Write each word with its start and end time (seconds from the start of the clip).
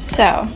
So, 0.00 0.48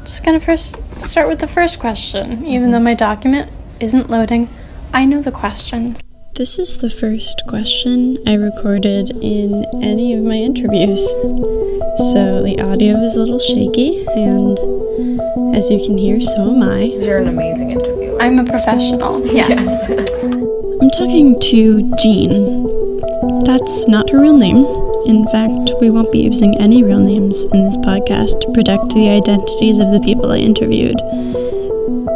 just 0.00 0.24
gonna 0.24 0.40
first 0.40 0.78
start 0.98 1.28
with 1.28 1.40
the 1.40 1.46
first 1.46 1.78
question. 1.78 2.46
Even 2.46 2.70
though 2.70 2.80
my 2.80 2.94
document 2.94 3.50
isn't 3.80 4.08
loading, 4.08 4.48
I 4.94 5.04
know 5.04 5.20
the 5.20 5.30
questions. 5.30 6.00
This 6.36 6.58
is 6.58 6.78
the 6.78 6.88
first 6.88 7.42
question 7.46 8.16
I 8.26 8.32
recorded 8.32 9.10
in 9.20 9.66
any 9.82 10.14
of 10.14 10.24
my 10.24 10.36
interviews. 10.36 11.06
So 12.12 12.42
the 12.42 12.56
audio 12.62 12.96
is 13.02 13.14
a 13.14 13.20
little 13.20 13.38
shaky, 13.38 14.06
and 14.06 14.58
as 15.54 15.70
you 15.70 15.76
can 15.84 15.98
hear, 15.98 16.18
so 16.22 16.52
am 16.52 16.62
I. 16.62 16.84
You're 16.84 17.18
an 17.18 17.28
amazing 17.28 17.72
interviewer. 17.72 18.16
I'm 18.22 18.38
a 18.38 18.44
professional, 18.44 19.20
yes. 19.26 19.50
Yes. 19.50 19.90
I'm 20.80 20.88
talking 20.88 21.38
to 21.40 21.94
Jean. 21.98 23.40
That's 23.44 23.86
not 23.86 24.08
her 24.08 24.18
real 24.18 24.38
name. 24.38 24.64
In 25.04 25.26
fact, 25.32 25.72
we 25.80 25.90
won't 25.90 26.12
be 26.12 26.20
using 26.20 26.56
any 26.60 26.84
real 26.84 27.00
names 27.00 27.42
in 27.44 27.64
this 27.64 27.76
podcast 27.78 28.40
to 28.40 28.52
protect 28.52 28.94
the 28.94 29.08
identities 29.08 29.80
of 29.80 29.90
the 29.90 29.98
people 29.98 30.30
I 30.30 30.36
interviewed. 30.36 30.96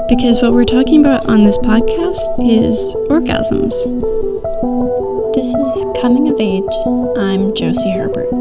Because 0.08 0.40
what 0.40 0.52
we're 0.52 0.64
talking 0.64 1.00
about 1.00 1.27
on 1.27 1.42
this 1.42 1.58
podcast 1.58 2.20
is 2.38 2.94
orgasms. 3.10 3.74
This 5.34 5.48
is 5.48 6.00
Coming 6.00 6.28
of 6.28 6.41
Age. 6.41 6.62
I'm 7.18 7.54
Josie 7.56 7.91
Herbert. 7.91 8.32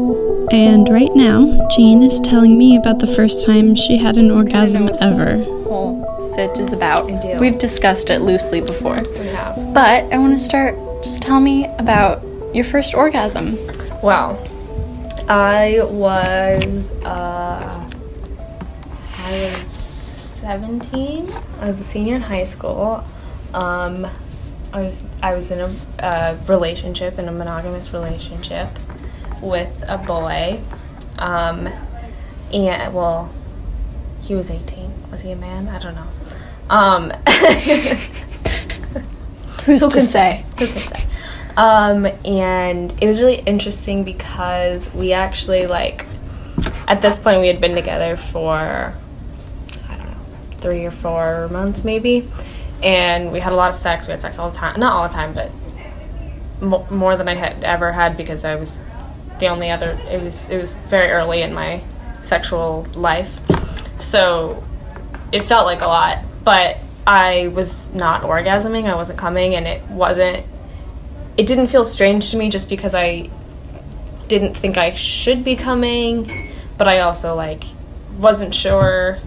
And 0.52 0.88
right 0.88 1.14
now, 1.16 1.66
Jean 1.70 2.04
is 2.04 2.20
telling 2.20 2.56
me 2.56 2.76
about 2.76 3.00
the 3.00 3.08
first 3.08 3.44
time 3.44 3.74
she 3.74 3.98
had 3.98 4.16
an 4.16 4.30
orgasm 4.30 4.90
ever. 5.00 5.42
Whole 5.64 6.20
sit 6.20 6.56
is 6.58 6.72
about. 6.72 7.10
I 7.10 7.18
do. 7.18 7.36
We've 7.40 7.58
discussed 7.58 8.10
it 8.10 8.20
loosely 8.20 8.60
before. 8.60 9.00
We 9.18 9.26
have. 9.26 9.74
But 9.74 10.04
I 10.12 10.18
want 10.18 10.38
to 10.38 10.42
start. 10.42 10.76
Just 11.02 11.20
tell 11.20 11.40
me 11.40 11.66
about 11.78 12.22
your 12.54 12.64
first 12.64 12.94
orgasm. 12.94 13.58
Well, 14.06 14.38
I 15.28 15.80
was 15.82 16.92
uh, 17.04 17.90
I 19.18 19.32
was 19.32 19.66
17. 19.66 21.28
I 21.60 21.66
was 21.66 21.80
a 21.80 21.82
senior 21.82 22.14
in 22.14 22.22
high 22.22 22.44
school. 22.44 23.02
Um, 23.52 24.06
I 24.72 24.80
was 24.82 25.02
I 25.20 25.34
was 25.34 25.50
in 25.50 25.58
a 25.58 25.68
uh, 25.98 26.38
relationship, 26.46 27.18
in 27.18 27.26
a 27.26 27.32
monogamous 27.32 27.92
relationship, 27.92 28.68
with 29.42 29.74
a 29.88 29.98
boy. 29.98 30.60
Um, 31.18 31.66
and 32.52 32.94
well, 32.94 33.28
he 34.22 34.36
was 34.36 34.52
18. 34.52 35.10
Was 35.10 35.22
he 35.22 35.32
a 35.32 35.36
man? 35.36 35.66
I 35.66 35.80
don't 35.80 35.96
know. 35.96 36.06
Um, 36.70 37.10
Who's 39.64 39.80
Who 39.80 39.90
to 39.90 39.96
can 39.98 40.06
say? 40.06 40.44
Who 40.60 40.68
can 40.68 40.78
say? 40.78 41.05
Um, 41.56 42.06
and 42.24 42.92
it 43.02 43.06
was 43.06 43.18
really 43.18 43.36
interesting 43.36 44.04
because 44.04 44.92
we 44.92 45.12
actually 45.14 45.66
like 45.66 46.06
at 46.86 47.00
this 47.02 47.18
point 47.18 47.40
we 47.40 47.48
had 47.48 47.60
been 47.60 47.74
together 47.74 48.16
for 48.16 48.94
I 49.88 49.94
don't 49.94 50.06
know 50.06 50.18
three 50.52 50.84
or 50.84 50.90
four 50.90 51.48
months 51.48 51.84
maybe, 51.84 52.28
and 52.82 53.32
we 53.32 53.40
had 53.40 53.52
a 53.52 53.56
lot 53.56 53.70
of 53.70 53.76
sex. 53.76 54.06
We 54.06 54.10
had 54.10 54.22
sex 54.22 54.38
all 54.38 54.50
the 54.50 54.56
time, 54.56 54.78
not 54.78 54.92
all 54.92 55.08
the 55.08 55.14
time, 55.14 55.32
but 55.32 55.50
mo- 56.60 56.86
more 56.90 57.16
than 57.16 57.28
I 57.28 57.34
had 57.34 57.64
ever 57.64 57.92
had 57.92 58.16
because 58.16 58.44
I 58.44 58.56
was 58.56 58.80
the 59.38 59.46
only 59.46 59.70
other. 59.70 59.98
It 60.10 60.22
was 60.22 60.48
it 60.48 60.58
was 60.58 60.76
very 60.88 61.10
early 61.10 61.42
in 61.42 61.52
my 61.54 61.82
sexual 62.22 62.86
life, 62.94 63.40
so 63.98 64.62
it 65.32 65.42
felt 65.42 65.66
like 65.66 65.82
a 65.82 65.88
lot, 65.88 66.22
but 66.44 66.78
I 67.06 67.48
was 67.48 67.92
not 67.94 68.22
orgasming. 68.22 68.84
I 68.84 68.94
wasn't 68.94 69.18
coming, 69.18 69.54
and 69.54 69.66
it 69.66 69.82
wasn't. 69.88 70.46
It 71.36 71.46
didn't 71.46 71.66
feel 71.66 71.84
strange 71.84 72.30
to 72.30 72.36
me 72.36 72.48
just 72.48 72.68
because 72.68 72.94
I 72.94 73.30
didn't 74.28 74.56
think 74.56 74.76
I 74.76 74.94
should 74.94 75.44
be 75.44 75.56
coming, 75.56 76.54
but 76.78 76.88
I 76.88 77.00
also 77.00 77.34
like 77.34 77.64
wasn't 78.18 78.54
sure, 78.54 79.18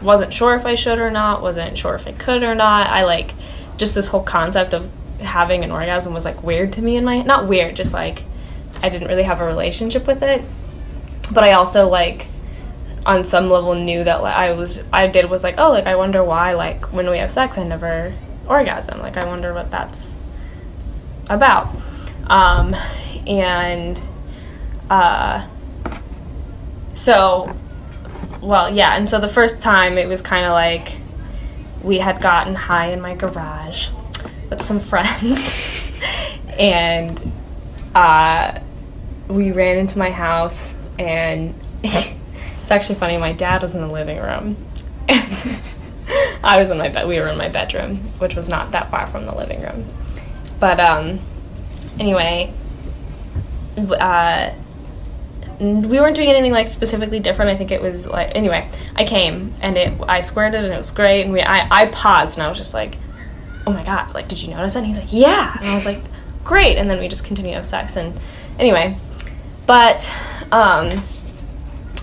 wasn't 0.00 0.32
sure 0.32 0.54
if 0.54 0.64
I 0.64 0.74
should 0.74 0.98
or 0.98 1.10
not, 1.10 1.42
wasn't 1.42 1.76
sure 1.76 1.94
if 1.94 2.06
I 2.06 2.12
could 2.12 2.42
or 2.42 2.54
not. 2.54 2.86
I 2.86 3.04
like 3.04 3.34
just 3.76 3.94
this 3.94 4.08
whole 4.08 4.22
concept 4.22 4.74
of 4.74 4.90
having 5.20 5.64
an 5.64 5.70
orgasm 5.70 6.14
was 6.14 6.24
like 6.24 6.42
weird 6.42 6.72
to 6.74 6.82
me 6.82 6.96
in 6.96 7.04
my 7.04 7.22
not 7.22 7.48
weird, 7.48 7.76
just 7.76 7.92
like 7.92 8.22
I 8.82 8.88
didn't 8.88 9.08
really 9.08 9.24
have 9.24 9.40
a 9.40 9.44
relationship 9.44 10.06
with 10.06 10.22
it. 10.22 10.42
But 11.32 11.44
I 11.44 11.52
also 11.52 11.88
like 11.88 12.28
on 13.04 13.24
some 13.24 13.48
level 13.48 13.74
knew 13.74 14.02
that 14.04 14.22
like, 14.22 14.34
I 14.34 14.52
was 14.52 14.82
I 14.92 15.06
did 15.06 15.30
was 15.30 15.42
like 15.42 15.56
oh 15.58 15.70
like 15.70 15.86
I 15.86 15.96
wonder 15.96 16.22
why 16.22 16.54
like 16.54 16.92
when 16.92 17.08
we 17.08 17.18
have 17.18 17.30
sex 17.30 17.56
I 17.56 17.62
never 17.62 18.14
orgasm 18.48 18.98
like 19.00 19.16
I 19.16 19.26
wonder 19.26 19.54
what 19.54 19.70
that's 19.70 20.15
about. 21.28 21.74
Um, 22.26 22.74
and 23.26 24.00
uh, 24.90 25.46
so 26.94 27.52
well 28.40 28.74
yeah 28.74 28.96
and 28.96 29.10
so 29.10 29.20
the 29.20 29.28
first 29.28 29.60
time 29.60 29.98
it 29.98 30.08
was 30.08 30.22
kind 30.22 30.46
of 30.46 30.52
like 30.52 30.98
we 31.82 31.98
had 31.98 32.20
gotten 32.20 32.54
high 32.54 32.88
in 32.88 33.00
my 33.00 33.14
garage 33.14 33.88
with 34.50 34.62
some 34.62 34.80
friends. 34.92 35.56
And 36.58 37.32
uh, 37.94 38.58
we 39.28 39.52
ran 39.52 39.78
into 39.78 39.98
my 39.98 40.10
house 40.10 40.74
and 40.98 41.54
it's 41.82 42.70
actually 42.70 42.96
funny 42.96 43.18
my 43.18 43.32
dad 43.32 43.62
was 43.62 43.74
in 43.74 43.80
the 43.80 43.86
living 43.86 44.18
room. 44.18 44.56
I 46.42 46.56
was 46.58 46.70
in 46.70 46.78
my 46.78 46.88
bed 46.88 47.08
we 47.08 47.18
were 47.18 47.28
in 47.28 47.38
my 47.38 47.48
bedroom 47.48 47.96
which 48.18 48.34
was 48.34 48.48
not 48.48 48.72
that 48.72 48.90
far 48.90 49.06
from 49.06 49.26
the 49.26 49.34
living 49.34 49.62
room 49.62 49.84
but 50.58 50.80
um 50.80 51.20
anyway 51.98 52.52
uh 53.76 54.50
we 55.58 56.00
weren't 56.00 56.16
doing 56.16 56.28
anything 56.28 56.52
like 56.52 56.68
specifically 56.68 57.18
different. 57.18 57.50
I 57.50 57.56
think 57.56 57.70
it 57.70 57.80
was 57.80 58.06
like 58.06 58.32
anyway 58.34 58.68
i 58.94 59.04
came 59.04 59.54
and 59.60 59.76
it 59.76 59.98
i 60.06 60.20
squirted 60.20 60.64
and 60.64 60.72
it 60.72 60.76
was 60.76 60.90
great. 60.90 61.24
And 61.24 61.32
we 61.32 61.42
i, 61.42 61.82
I 61.82 61.86
paused 61.86 62.36
and 62.36 62.46
i 62.46 62.48
was 62.48 62.58
just 62.58 62.74
like 62.74 62.98
oh 63.66 63.72
my 63.72 63.84
god 63.84 64.14
like 64.14 64.28
did 64.28 64.42
you 64.42 64.50
notice 64.50 64.74
that? 64.74 64.80
And 64.80 64.86
he's 64.86 64.98
like 64.98 65.12
yeah. 65.12 65.56
And 65.60 65.68
i 65.68 65.74
was 65.74 65.86
like 65.86 66.02
great. 66.44 66.76
And 66.76 66.90
then 66.90 66.98
we 66.98 67.08
just 67.08 67.24
continued 67.24 67.54
have 67.54 67.66
sex. 67.66 67.96
And 67.96 68.18
anyway 68.58 68.98
but 69.66 70.10
um 70.52 70.88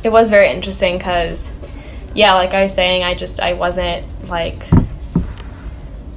it 0.04 0.12
was 0.12 0.30
very 0.30 0.52
interesting 0.52 0.98
because 0.98 1.52
yeah 2.14 2.34
like 2.36 2.54
i 2.54 2.64
was 2.64 2.74
saying 2.74 3.04
i 3.04 3.14
just 3.14 3.40
i 3.40 3.54
wasn't 3.54 4.06
like 4.30 4.68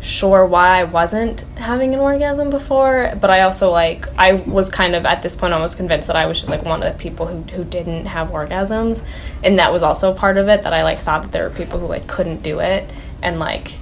sure 0.06 0.46
why 0.46 0.80
i 0.80 0.84
wasn't 0.84 1.40
having 1.56 1.92
an 1.94 2.00
orgasm 2.00 2.48
before 2.48 3.12
but 3.20 3.28
i 3.28 3.40
also 3.40 3.70
like 3.70 4.06
i 4.16 4.32
was 4.32 4.68
kind 4.68 4.94
of 4.94 5.04
at 5.04 5.20
this 5.22 5.34
point 5.34 5.52
almost 5.52 5.76
convinced 5.76 6.06
that 6.06 6.16
i 6.16 6.26
was 6.26 6.38
just 6.38 6.50
like 6.50 6.62
one 6.62 6.82
of 6.82 6.92
the 6.92 6.98
people 6.98 7.26
who, 7.26 7.42
who 7.54 7.64
didn't 7.64 8.06
have 8.06 8.28
orgasms. 8.28 9.04
And 9.42 9.58
that 9.58 9.72
was 9.72 9.82
also 9.82 10.14
part 10.14 10.36
of 10.36 10.48
it 10.48 10.62
that 10.62 10.72
i 10.72 10.82
like 10.82 10.98
thought 10.98 11.22
that 11.22 11.32
there 11.32 11.48
were 11.48 11.54
people 11.54 11.80
who 11.80 11.86
like 11.86 12.06
couldn't 12.06 12.42
do 12.42 12.60
it. 12.60 12.88
And 13.22 13.38
like 13.38 13.78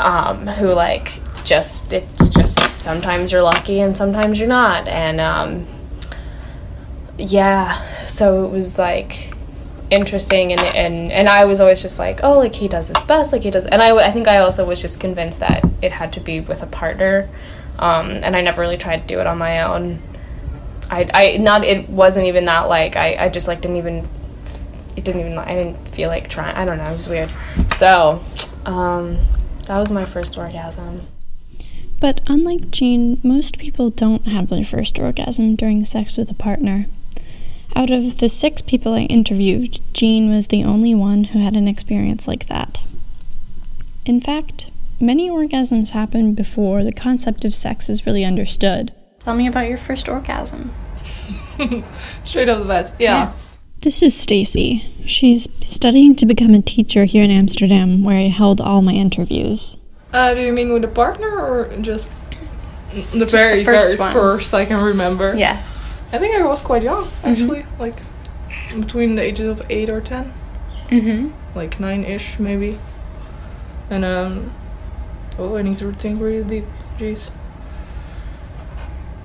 um 0.00 0.46
who 0.46 0.68
like 0.68 1.20
just 1.44 1.92
it's 1.92 2.28
just 2.28 2.58
sometimes 2.70 3.32
you're 3.32 3.42
lucky 3.42 3.80
and 3.80 3.96
sometimes 3.96 4.38
you're 4.38 4.48
not. 4.48 4.88
And 4.88 5.20
um 5.20 5.66
yeah 7.16 7.82
so 7.98 8.44
it 8.44 8.50
was 8.50 8.78
like 8.78 9.32
interesting 9.90 10.52
and 10.52 10.60
and 10.60 11.10
and 11.12 11.28
I 11.28 11.44
was 11.46 11.60
always 11.60 11.80
just 11.80 11.98
like 11.98 12.20
oh 12.22 12.38
like 12.38 12.54
he 12.54 12.68
does 12.68 12.88
his 12.88 13.02
best 13.04 13.32
like 13.32 13.42
he 13.42 13.50
does 13.50 13.64
and 13.64 13.80
I, 13.82 13.96
I 13.96 14.10
think 14.10 14.28
I 14.28 14.38
also 14.38 14.66
was 14.66 14.82
just 14.82 15.00
convinced 15.00 15.40
that 15.40 15.64
it 15.80 15.92
had 15.92 16.12
to 16.14 16.20
be 16.20 16.40
with 16.40 16.62
a 16.62 16.66
partner 16.66 17.28
um, 17.78 18.10
and 18.10 18.34
I 18.34 18.40
never 18.40 18.60
really 18.60 18.76
tried 18.76 19.02
to 19.02 19.06
do 19.06 19.20
it 19.20 19.26
on 19.26 19.38
my 19.38 19.62
own. 19.62 20.02
I, 20.90 21.08
I 21.14 21.36
not 21.36 21.64
it 21.64 21.88
wasn't 21.88 22.26
even 22.26 22.46
that 22.46 22.68
like 22.68 22.96
I, 22.96 23.26
I 23.26 23.28
just 23.28 23.46
like 23.46 23.60
didn't 23.60 23.76
even 23.76 24.08
it 24.96 25.04
didn't 25.04 25.20
even 25.20 25.38
I 25.38 25.54
didn't 25.54 25.88
feel 25.88 26.08
like 26.08 26.28
trying 26.28 26.56
I 26.56 26.64
don't 26.64 26.78
know 26.78 26.84
it 26.84 26.96
was 26.96 27.08
weird. 27.08 27.30
So 27.74 28.22
um, 28.64 29.18
that 29.66 29.78
was 29.78 29.92
my 29.92 30.06
first 30.06 30.36
orgasm. 30.36 31.06
But 32.00 32.20
unlike 32.28 32.70
Jean, 32.70 33.18
most 33.22 33.58
people 33.58 33.90
don't 33.90 34.26
have 34.28 34.48
their 34.48 34.64
first 34.64 34.98
orgasm 34.98 35.56
during 35.56 35.84
sex 35.84 36.16
with 36.16 36.30
a 36.30 36.34
partner. 36.34 36.86
Out 37.76 37.90
of 37.90 38.18
the 38.18 38.28
six 38.28 38.62
people 38.62 38.94
I 38.94 39.02
interviewed, 39.02 39.80
Jean 39.92 40.30
was 40.30 40.48
the 40.48 40.64
only 40.64 40.94
one 40.94 41.24
who 41.24 41.38
had 41.38 41.56
an 41.56 41.68
experience 41.68 42.26
like 42.26 42.46
that. 42.48 42.80
In 44.04 44.20
fact, 44.20 44.70
many 45.00 45.30
orgasms 45.30 45.90
happen 45.90 46.34
before 46.34 46.82
the 46.82 46.92
concept 46.92 47.44
of 47.44 47.54
sex 47.54 47.88
is 47.88 48.06
really 48.06 48.24
understood. 48.24 48.92
Tell 49.20 49.34
me 49.34 49.46
about 49.46 49.68
your 49.68 49.78
first 49.78 50.08
orgasm. 50.08 50.72
Straight 52.24 52.48
off 52.48 52.60
the 52.60 52.64
bat, 52.64 52.94
yeah. 52.98 53.32
This 53.80 54.02
is 54.02 54.16
Stacy. 54.16 54.84
She's 55.06 55.46
studying 55.60 56.16
to 56.16 56.26
become 56.26 56.52
a 56.52 56.62
teacher 56.62 57.04
here 57.04 57.22
in 57.22 57.30
Amsterdam, 57.30 58.02
where 58.02 58.18
I 58.18 58.28
held 58.28 58.60
all 58.60 58.82
my 58.82 58.92
interviews. 58.92 59.76
Uh, 60.12 60.34
do 60.34 60.40
you 60.40 60.52
mean 60.52 60.72
with 60.72 60.82
a 60.84 60.88
partner 60.88 61.28
or 61.28 61.76
just 61.80 62.24
the 62.92 63.18
the 63.18 63.26
very, 63.26 63.64
first 63.64 63.86
very 63.86 63.98
one. 63.98 64.12
first 64.12 64.54
I 64.54 64.64
can 64.64 64.80
remember? 64.80 65.34
Yes. 65.36 65.87
I 66.12 66.18
think 66.18 66.34
I 66.34 66.42
was 66.42 66.60
quite 66.60 66.82
young, 66.82 67.04
Mm-hmm. 67.04 67.26
actually. 67.28 67.66
Like, 67.78 67.96
between 68.74 69.14
the 69.16 69.22
ages 69.22 69.46
of 69.48 69.62
8 69.68 69.90
or 69.90 70.00
10. 70.00 70.32
Mm-hmm. 70.88 71.58
Like 71.58 71.78
9 71.80 72.04
ish, 72.04 72.38
maybe. 72.38 72.78
And, 73.90 74.04
um. 74.04 74.52
Oh, 75.38 75.56
I 75.56 75.62
need 75.62 75.76
to 75.78 75.92
think 75.92 76.20
really 76.20 76.42
deep. 76.44 76.64
Jeez. 76.98 77.30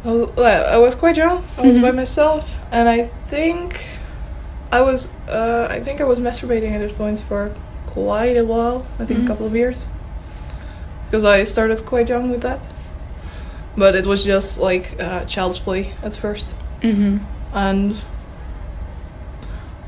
I 0.05 0.09
was, 0.09 0.37
I 0.37 0.77
was 0.77 0.95
quite 0.95 1.17
young. 1.17 1.43
I 1.57 1.61
was 1.61 1.77
by 1.81 1.89
Mhm. 1.91 1.95
myself. 1.95 2.55
And 2.71 2.87
I 2.89 3.05
think 3.29 3.83
I 4.71 4.81
was, 4.81 5.09
uh, 5.29 5.67
I 5.69 5.79
think 5.79 6.01
I 6.01 6.03
was 6.03 6.19
masturbating 6.19 6.71
at 6.73 6.79
this 6.79 6.91
point 6.91 7.19
for 7.21 7.51
quite 7.87 8.37
a 8.37 8.43
while. 8.43 8.85
I 8.99 9.05
think 9.05 9.23
a 9.23 9.27
couple 9.27 9.45
of 9.45 9.55
years. 9.55 9.85
Because 11.05 11.23
I 11.23 11.45
started 11.45 11.83
quite 11.85 12.09
young 12.09 12.29
with 12.29 12.41
that. 12.41 12.59
But 13.77 13.95
it 13.95 14.05
was 14.05 14.23
just 14.23 14.59
like 14.59 14.95
uh, 14.99 15.25
child's 15.25 15.57
play 15.59 15.93
at 16.03 16.15
first. 16.15 16.55
Mm-hmm. 16.83 17.17
And, 17.57 17.95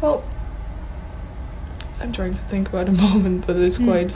well, 0.01 0.23
I'm 2.01 2.11
trying 2.11 2.33
to 2.33 2.41
think 2.41 2.69
about 2.69 2.87
a 2.89 2.91
moment, 3.05 3.45
but 3.45 3.55
it's 3.57 3.77
Mm. 3.77 3.85
quite 3.85 4.11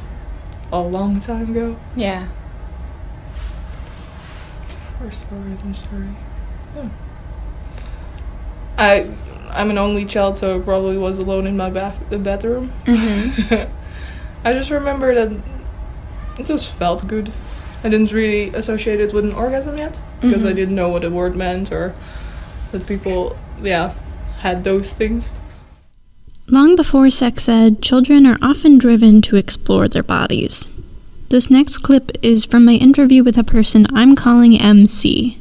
a 0.72 0.80
long 0.80 1.20
time 1.20 1.52
ago. 1.52 1.76
Yeah. 1.96 2.28
First 5.00 5.26
orgasm 5.32 5.74
story. 5.74 6.08
Yeah. 6.76 6.90
I 8.78 9.08
I'm 9.52 9.72
an 9.72 9.78
only 9.80 10.06
child, 10.06 10.38
so 10.38 10.58
I 10.58 10.62
probably 10.62 10.98
was 10.98 11.18
alone 11.18 11.48
in 11.48 11.58
my 11.58 11.70
bath 11.72 11.98
the 12.10 12.18
bathroom. 12.20 12.72
Mm-hmm. 12.86 13.72
I 14.46 14.54
just 14.54 14.70
remember 14.70 15.16
that 15.16 15.32
it 16.38 16.46
just 16.46 16.72
felt 16.72 17.08
good. 17.08 17.32
I 17.84 17.90
didn't 17.90 18.12
really 18.12 18.54
associate 18.54 19.00
it 19.02 19.14
with 19.14 19.26
an 19.26 19.34
orgasm 19.34 19.78
yet 19.78 20.00
because 20.22 20.46
I 20.46 20.52
Mhm. 20.52 20.56
didn't 20.56 20.76
know 20.76 20.90
what 20.90 21.02
the 21.02 21.10
word 21.10 21.36
meant 21.36 21.72
or 21.72 21.96
that 22.72 22.88
people, 22.88 23.38
yeah, 23.62 23.94
had 24.40 24.64
those 24.64 24.94
things. 24.94 25.34
Long 26.48 26.76
before 26.76 27.10
sex 27.10 27.48
ed, 27.48 27.82
children 27.82 28.26
are 28.26 28.38
often 28.42 28.78
driven 28.78 29.22
to 29.24 29.36
explore 29.36 29.88
their 29.88 30.04
bodies. 30.04 30.68
This 31.30 31.52
next 31.52 31.80
clip 31.80 32.12
is 32.24 32.44
from 32.44 32.66
my 32.66 32.74
interview 32.74 33.24
with 33.24 33.38
a 33.38 33.44
person 33.44 33.86
I'm 33.94 34.16
calling 34.16 34.60
MC. 34.60 35.38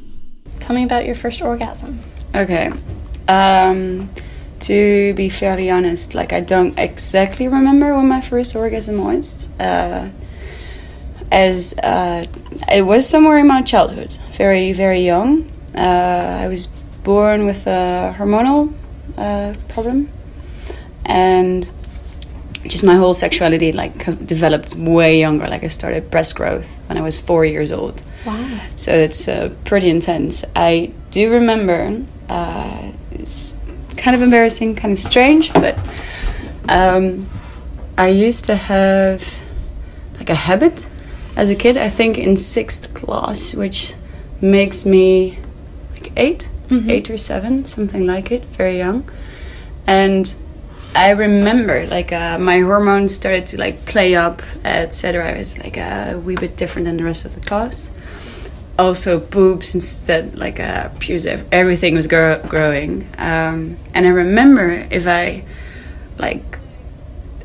Tell 0.60 0.76
me 0.76 0.84
about 0.84 1.06
your 1.06 1.14
first 1.14 1.40
orgasm. 1.40 2.00
Okay. 2.34 2.70
Um, 3.26 4.10
to 4.60 5.14
be 5.14 5.30
fairly 5.30 5.70
honest, 5.70 6.14
like 6.14 6.34
I 6.34 6.40
don't 6.40 6.78
exactly 6.78 7.48
remember 7.48 7.94
when 7.96 8.06
my 8.06 8.20
first 8.20 8.54
orgasm 8.54 9.02
was. 9.02 9.48
Uh, 9.58 10.10
as 11.32 11.75
uh, 11.78 12.26
it 12.70 12.82
was 12.82 13.08
somewhere 13.08 13.38
in 13.38 13.46
my 13.46 13.62
childhood, 13.62 14.19
very 14.32 14.72
very 14.72 15.00
young. 15.00 15.50
Uh, 15.75 16.38
I 16.42 16.48
was 16.48 16.69
born 17.08 17.46
with 17.46 17.66
a 17.66 18.14
hormonal 18.19 18.70
uh, 19.16 19.55
problem, 19.70 20.10
and 21.06 21.70
just 22.64 22.84
my 22.84 22.96
whole 22.96 23.14
sexuality 23.14 23.72
like 23.72 23.96
developed 24.26 24.75
way 24.75 25.19
younger. 25.19 25.46
Like 25.49 25.64
I 25.64 25.69
started 25.69 26.10
breast 26.10 26.34
growth 26.34 26.69
when 26.87 26.99
I 26.99 27.00
was 27.00 27.19
four 27.19 27.46
years 27.46 27.72
old. 27.72 28.02
Wow. 28.26 28.60
So 28.76 28.93
it's 28.93 29.26
uh, 29.26 29.49
pretty 29.64 29.88
intense. 29.88 30.44
I 30.55 30.93
do 31.10 31.32
remember, 31.32 32.05
uh, 32.28 32.93
it's 33.12 33.58
kind 33.96 34.14
of 34.14 34.20
embarrassing, 34.20 34.76
kind 34.76 34.93
of 34.93 34.99
strange, 34.99 35.50
but 35.54 35.78
um, 36.69 37.26
I 37.96 38.08
used 38.08 38.44
to 38.44 38.54
have 38.54 39.22
like 40.19 40.28
a 40.28 40.40
habit 40.49 40.87
as 41.37 41.49
a 41.49 41.54
kid, 41.54 41.78
I 41.78 41.88
think 41.88 42.19
in 42.19 42.37
sixth 42.37 42.93
class, 42.93 43.54
which 43.54 43.94
makes 44.43 44.84
me 44.84 45.38
like 45.94 46.12
8 46.14 46.49
Mhm. 46.70 46.91
eight 46.91 47.11
or 47.11 47.17
seven, 47.19 47.65
something 47.65 48.06
like 48.06 48.31
it, 48.31 48.44
very 48.56 48.76
young. 48.79 49.05
And 49.87 50.32
I 50.94 51.11
remember 51.11 51.87
like 51.87 52.12
uh, 52.12 52.38
my 52.38 52.61
hormones 52.61 53.15
started 53.15 53.47
to 53.49 53.59
like 53.59 53.85
play 53.87 54.15
up, 54.15 54.43
etc. 54.65 55.31
I 55.35 55.38
was 55.38 55.59
like 55.59 55.76
a 55.76 56.20
wee 56.25 56.37
bit 56.37 56.56
different 56.56 56.87
than 56.87 56.97
the 56.97 57.05
rest 57.05 57.25
of 57.25 57.35
the 57.35 57.41
class 57.41 57.91
also 58.79 59.19
boobs 59.19 59.75
instead 59.75 60.38
like 60.38 60.61
uh 60.61 60.88
pubes 61.00 61.26
everything 61.50 61.97
was 61.97 62.06
grow- 62.06 62.41
growing 62.47 63.09
um 63.19 63.76
and 63.93 64.06
i 64.06 64.09
remember 64.09 64.87
if 64.93 65.05
i 65.09 65.43
like 66.19 66.44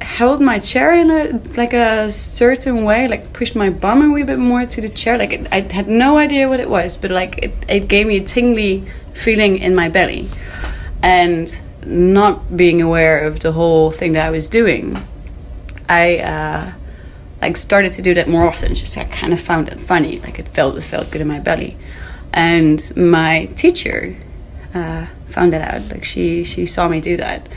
held 0.04 0.42
my 0.42 0.60
chair 0.60 0.94
in 0.94 1.10
a 1.10 1.40
like 1.58 1.74
a 1.74 2.12
certain 2.12 2.84
way 2.84 3.08
like 3.08 3.34
pushed 3.34 3.56
my 3.56 3.70
bum 3.70 4.02
a 4.02 4.12
wee 4.12 4.24
bit 4.24 4.40
more 4.40 4.66
to 4.66 4.82
the 4.82 4.90
chair. 4.90 5.18
Like 5.18 5.34
it, 5.34 5.48
i 5.52 5.62
had 5.62 5.88
no 5.88 6.18
idea 6.18 6.48
what 6.50 6.60
it 6.60 6.70
was 6.70 6.98
but 6.98 7.12
like 7.12 7.40
it, 7.40 7.54
it 7.68 7.88
gave 7.88 8.08
me 8.08 8.18
a 8.18 8.24
tingly 8.24 8.86
feeling 9.14 9.58
in 9.60 9.76
my 9.76 9.90
belly 9.90 10.28
and 11.02 11.60
not 11.86 12.56
being 12.56 12.82
aware 12.82 13.20
of 13.26 13.40
the 13.40 13.52
whole 13.52 13.92
thing 13.92 14.14
that 14.14 14.26
i 14.26 14.30
was 14.30 14.50
doing. 14.50 14.98
I 15.90 16.20
uh 16.20 16.74
like 17.44 17.58
started 17.58 17.92
to 17.94 18.02
do 18.02 18.14
that 18.14 18.28
more 18.30 18.48
often. 18.48 18.74
Just 18.74 18.98
I 18.98 19.04
kind 19.04 19.34
of 19.34 19.40
found 19.40 19.68
it 19.68 19.80
funny, 19.80 20.20
like 20.22 20.40
it 20.40 20.48
felt 20.48 20.78
it 20.78 20.82
felt 20.82 21.12
good 21.12 21.22
in 21.22 21.28
my 21.28 21.40
belly, 21.40 21.78
and 22.32 22.80
my 22.96 23.50
teacher 23.56 24.16
uh, 24.74 25.06
found 25.28 25.52
that 25.54 25.62
out. 25.74 25.92
Like 25.92 26.06
she 26.06 26.46
she 26.46 26.66
saw 26.66 26.88
me 26.88 27.02
do 27.02 27.18
that, 27.18 27.48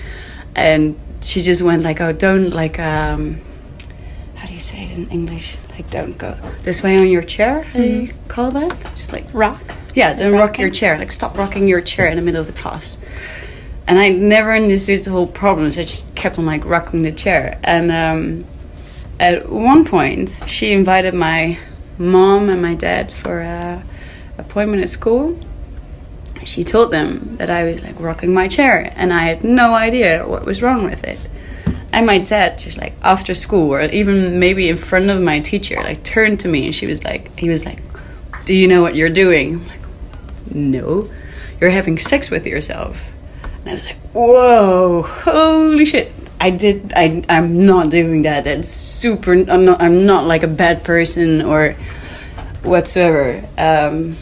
and 0.56 0.98
she 1.26 1.40
just 1.42 1.62
went 1.62 1.82
like, 1.82 2.00
"Oh, 2.00 2.12
don't 2.12 2.50
like 2.50 2.78
um, 2.78 3.40
how 4.36 4.46
do 4.46 4.54
you 4.54 4.60
say 4.60 4.84
it 4.84 4.96
in 4.96 5.08
English? 5.10 5.56
Like 5.70 5.90
don't 5.90 6.16
go 6.16 6.38
this 6.62 6.82
way 6.82 6.96
on 6.96 7.08
your 7.08 7.22
chair. 7.22 7.62
How 7.62 7.80
do 7.80 7.86
you 7.86 8.12
call 8.28 8.50
that? 8.52 8.78
Just 8.94 9.12
like 9.12 9.26
Rock? 9.34 9.60
yeah, 9.94 10.12
don't 10.14 10.34
rock 10.34 10.58
your 10.58 10.70
chair. 10.70 10.98
Like 10.98 11.10
stop 11.10 11.36
rocking 11.36 11.66
your 11.66 11.80
chair 11.80 12.06
in 12.06 12.16
the 12.16 12.22
middle 12.22 12.40
of 12.40 12.46
the 12.46 12.52
class. 12.52 12.98
And 13.88 13.98
I 13.98 14.10
never 14.10 14.52
understood 14.52 15.04
the 15.04 15.10
whole 15.10 15.26
problem, 15.26 15.70
so 15.70 15.80
I 15.80 15.84
just 15.84 16.14
kept 16.14 16.38
on 16.38 16.46
like 16.46 16.64
rocking 16.64 17.02
the 17.02 17.12
chair. 17.12 17.58
And 17.64 17.90
um, 17.92 18.44
at 19.18 19.48
one 19.48 19.84
point, 19.84 20.42
she 20.46 20.72
invited 20.72 21.14
my 21.14 21.58
mom 21.98 22.50
and 22.50 22.60
my 22.60 22.74
dad 22.74 23.12
for 23.12 23.40
a 23.40 23.82
appointment 24.38 24.82
at 24.82 24.90
school. 24.90 25.38
She 26.46 26.64
told 26.64 26.90
them 26.92 27.34
that 27.34 27.50
I 27.50 27.64
was 27.64 27.82
like 27.82 27.98
rocking 27.98 28.32
my 28.32 28.48
chair, 28.48 28.92
and 28.96 29.12
I 29.12 29.24
had 29.24 29.44
no 29.44 29.74
idea 29.74 30.26
what 30.26 30.44
was 30.44 30.62
wrong 30.62 30.84
with 30.84 31.04
it. 31.04 31.18
And 31.92 32.06
my 32.06 32.18
dad 32.18 32.58
just 32.58 32.78
like 32.78 32.94
after 33.02 33.34
school, 33.34 33.74
or 33.74 33.82
even 33.82 34.38
maybe 34.38 34.68
in 34.68 34.76
front 34.76 35.10
of 35.10 35.20
my 35.20 35.40
teacher, 35.40 35.76
like 35.76 36.02
turned 36.04 36.40
to 36.40 36.48
me 36.48 36.66
and 36.66 36.74
she 36.74 36.86
was 36.86 37.04
like, 37.04 37.36
he 37.38 37.48
was 37.48 37.64
like, 37.64 37.80
"Do 38.44 38.54
you 38.54 38.68
know 38.68 38.82
what 38.82 38.94
you're 38.94 39.10
doing?" 39.10 39.54
I'm 39.54 39.66
like, 39.66 40.54
"No, 40.54 41.08
you're 41.60 41.70
having 41.70 41.98
sex 41.98 42.30
with 42.30 42.46
yourself." 42.46 43.08
And 43.60 43.70
I 43.70 43.72
was 43.72 43.86
like, 43.86 43.98
"Whoa, 44.12 45.02
holy 45.02 45.84
shit!" 45.84 46.12
I 46.38 46.50
did. 46.50 46.92
I. 46.94 47.24
I'm 47.28 47.66
not 47.66 47.90
doing 47.90 48.22
that. 48.22 48.44
That's 48.44 48.68
super. 48.68 49.32
I'm 49.32 49.64
not. 49.64 49.80
I'm 49.80 50.06
not 50.06 50.26
like 50.26 50.42
a 50.42 50.48
bad 50.48 50.84
person 50.84 51.42
or 51.42 51.76
whatsoever. 52.62 53.42
Um, 53.56 54.16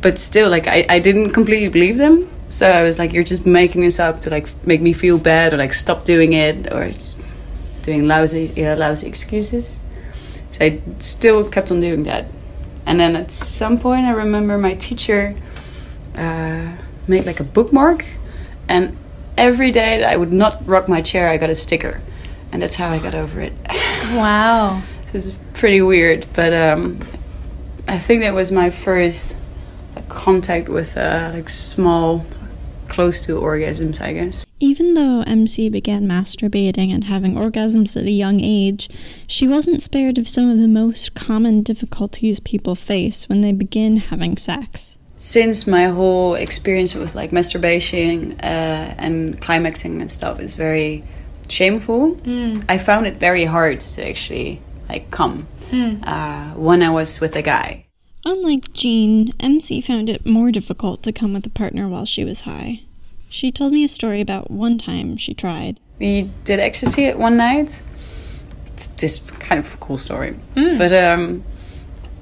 but 0.00 0.18
still, 0.18 0.48
like 0.48 0.66
I, 0.66 0.86
I 0.88 0.98
didn't 0.98 1.30
completely 1.30 1.68
believe 1.68 1.98
them. 1.98 2.28
So 2.48 2.68
I 2.68 2.82
was 2.82 2.98
like, 2.98 3.12
"You're 3.12 3.24
just 3.24 3.46
making 3.46 3.82
this 3.82 3.98
up 4.00 4.20
to 4.22 4.30
like 4.30 4.48
make 4.66 4.80
me 4.80 4.92
feel 4.92 5.18
bad 5.18 5.54
or 5.54 5.56
like 5.56 5.72
stop 5.72 6.04
doing 6.04 6.32
it 6.32 6.72
or 6.72 6.82
it's 6.82 7.14
doing 7.82 8.08
lousy, 8.08 8.52
yeah, 8.56 8.74
lousy 8.74 9.06
excuses." 9.06 9.80
So 10.52 10.64
I 10.64 10.80
still 10.98 11.48
kept 11.48 11.70
on 11.70 11.80
doing 11.80 12.04
that. 12.04 12.26
And 12.86 12.98
then 12.98 13.14
at 13.14 13.30
some 13.30 13.78
point, 13.78 14.06
I 14.06 14.12
remember 14.12 14.58
my 14.58 14.74
teacher 14.74 15.36
uh, 16.16 16.72
made 17.06 17.26
like 17.26 17.40
a 17.40 17.44
bookmark, 17.44 18.04
and 18.68 18.96
every 19.36 19.70
day 19.70 20.00
that 20.00 20.12
I 20.12 20.16
would 20.16 20.32
not 20.32 20.66
rock 20.66 20.88
my 20.88 21.00
chair, 21.02 21.28
I 21.28 21.36
got 21.36 21.50
a 21.50 21.54
sticker, 21.54 22.00
and 22.52 22.62
that's 22.62 22.74
how 22.74 22.90
I 22.90 22.98
got 22.98 23.14
over 23.14 23.40
it. 23.40 23.52
Wow. 24.10 24.82
this 25.12 25.26
is 25.26 25.38
pretty 25.54 25.82
weird, 25.82 26.26
but 26.32 26.52
um, 26.52 26.98
I 27.86 27.98
think 28.00 28.22
that 28.22 28.34
was 28.34 28.50
my 28.50 28.70
first 28.70 29.36
contact 30.10 30.68
with 30.68 30.96
uh, 30.96 31.30
like 31.32 31.48
small, 31.48 32.24
close 32.88 33.24
to 33.24 33.38
orgasms, 33.40 34.00
I 34.00 34.12
guess. 34.12 34.44
Even 34.58 34.94
though 34.94 35.22
MC 35.26 35.68
began 35.70 36.06
masturbating 36.06 36.92
and 36.92 37.04
having 37.04 37.34
orgasms 37.34 37.96
at 37.96 38.04
a 38.04 38.10
young 38.10 38.40
age, 38.40 38.88
she 39.26 39.48
wasn't 39.48 39.82
spared 39.82 40.18
of 40.18 40.28
some 40.28 40.50
of 40.50 40.58
the 40.58 40.68
most 40.68 41.14
common 41.14 41.62
difficulties 41.62 42.40
people 42.40 42.74
face 42.74 43.28
when 43.28 43.40
they 43.40 43.52
begin 43.52 43.96
having 43.96 44.36
sex. 44.36 44.98
since 45.16 45.66
my 45.66 45.84
whole 45.84 46.34
experience 46.34 46.94
with 46.94 47.14
like 47.14 47.30
masturbation 47.30 48.32
uh, 48.40 48.94
and 48.98 49.38
climaxing 49.42 50.00
and 50.00 50.10
stuff 50.10 50.40
is 50.40 50.54
very 50.54 51.04
shameful, 51.48 52.16
I 52.68 52.78
found 52.78 53.06
it 53.06 53.16
very 53.20 53.44
hard 53.44 53.80
to 53.80 54.08
actually 54.08 54.62
like 54.88 55.10
come 55.10 55.46
uh, 56.04 56.50
when 56.54 56.82
I 56.82 56.88
was 56.90 57.20
with 57.20 57.36
a 57.36 57.42
guy. 57.42 57.84
Unlike 58.24 58.72
Jean, 58.74 59.30
MC 59.40 59.80
found 59.80 60.10
it 60.10 60.26
more 60.26 60.50
difficult 60.50 61.02
to 61.04 61.12
come 61.12 61.32
with 61.32 61.46
a 61.46 61.50
partner 61.50 61.88
while 61.88 62.04
she 62.04 62.24
was 62.24 62.42
high. 62.42 62.82
She 63.28 63.50
told 63.50 63.72
me 63.72 63.84
a 63.84 63.88
story 63.88 64.20
about 64.20 64.50
one 64.50 64.76
time 64.78 65.16
she 65.16 65.32
tried. 65.34 65.78
We 65.98 66.30
did 66.44 66.60
ecstasy 66.60 67.06
at 67.06 67.18
one 67.18 67.36
night. 67.36 67.82
It's 68.66 68.88
just 68.88 69.28
kind 69.40 69.58
of 69.58 69.74
a 69.74 69.76
cool 69.78 69.98
story, 69.98 70.38
but 70.54 70.92
um, 70.92 71.44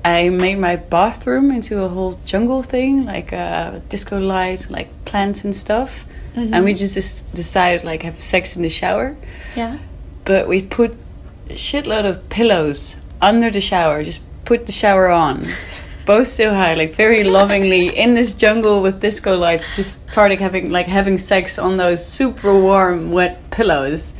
I 0.04 0.28
made 0.28 0.58
my 0.58 0.76
bathroom 0.76 1.50
into 1.50 1.82
a 1.82 1.88
whole 1.88 2.18
jungle 2.24 2.62
thing, 2.62 3.04
like 3.04 3.32
uh, 3.32 3.80
disco 3.88 4.18
lights, 4.18 4.70
like 4.70 4.88
plants 5.04 5.44
and 5.44 5.54
stuff. 5.54 6.04
And 6.36 6.64
we 6.64 6.72
just, 6.74 6.94
just 6.94 7.34
decided 7.34 7.82
like 7.84 8.02
have 8.04 8.20
sex 8.20 8.54
in 8.54 8.62
the 8.62 8.68
shower. 8.70 9.16
Yeah. 9.56 9.78
but 10.24 10.46
we 10.46 10.62
put 10.62 10.92
a 11.50 11.54
shitload 11.54 12.04
of 12.08 12.28
pillows 12.28 12.96
under 13.20 13.50
the 13.50 13.60
shower. 13.60 14.04
Just 14.04 14.22
put 14.44 14.66
the 14.66 14.72
shower 14.72 15.08
on, 15.08 15.48
both 16.08 16.26
so 16.26 16.48
high, 16.54 16.72
like 16.72 16.94
very 16.94 17.22
lovingly 17.22 17.88
in 17.88 18.14
this 18.14 18.32
jungle 18.32 18.80
with 18.80 18.98
disco 18.98 19.36
lights, 19.36 19.76
just 19.76 20.08
started 20.10 20.40
having 20.40 20.70
like 20.70 20.86
having 20.86 21.18
sex 21.18 21.58
on 21.58 21.76
those 21.76 22.04
super 22.04 22.58
warm, 22.58 23.12
wet 23.12 23.50
pillows. 23.50 24.14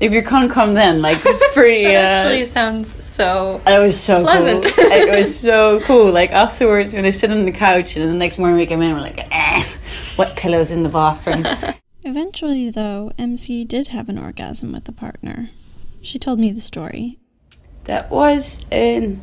If 0.00 0.12
you 0.12 0.24
can't 0.24 0.50
come 0.50 0.74
then, 0.74 1.00
like 1.00 1.18
it's 1.24 1.44
pretty. 1.54 1.84
It 1.84 1.94
uh, 1.94 2.00
actually 2.00 2.44
sounds 2.46 3.02
so. 3.02 3.62
It 3.64 3.78
was 3.78 3.98
so 3.98 4.22
Pleasant. 4.22 4.64
Cool. 4.64 4.84
it 4.90 5.16
was 5.16 5.40
so 5.40 5.80
cool. 5.82 6.10
Like 6.10 6.32
afterwards, 6.32 6.94
when 6.94 7.04
I 7.04 7.10
sit 7.10 7.30
on 7.30 7.44
the 7.44 7.52
couch, 7.52 7.96
and 7.96 8.10
the 8.10 8.14
next 8.14 8.36
morning 8.36 8.58
we 8.58 8.66
came 8.66 8.82
in, 8.82 8.92
we're 8.92 9.00
like, 9.00 9.20
eh, 9.30 9.64
wet 10.18 10.36
pillows 10.36 10.72
in 10.72 10.82
the 10.82 10.88
bathroom. 10.88 11.46
Eventually, 12.02 12.70
though, 12.70 13.12
MC 13.16 13.64
did 13.64 13.88
have 13.88 14.08
an 14.08 14.18
orgasm 14.18 14.72
with 14.72 14.88
a 14.88 14.92
partner. 14.92 15.50
She 16.02 16.18
told 16.18 16.40
me 16.40 16.50
the 16.50 16.60
story. 16.60 17.18
that 17.84 18.10
was 18.10 18.66
in 18.72 19.22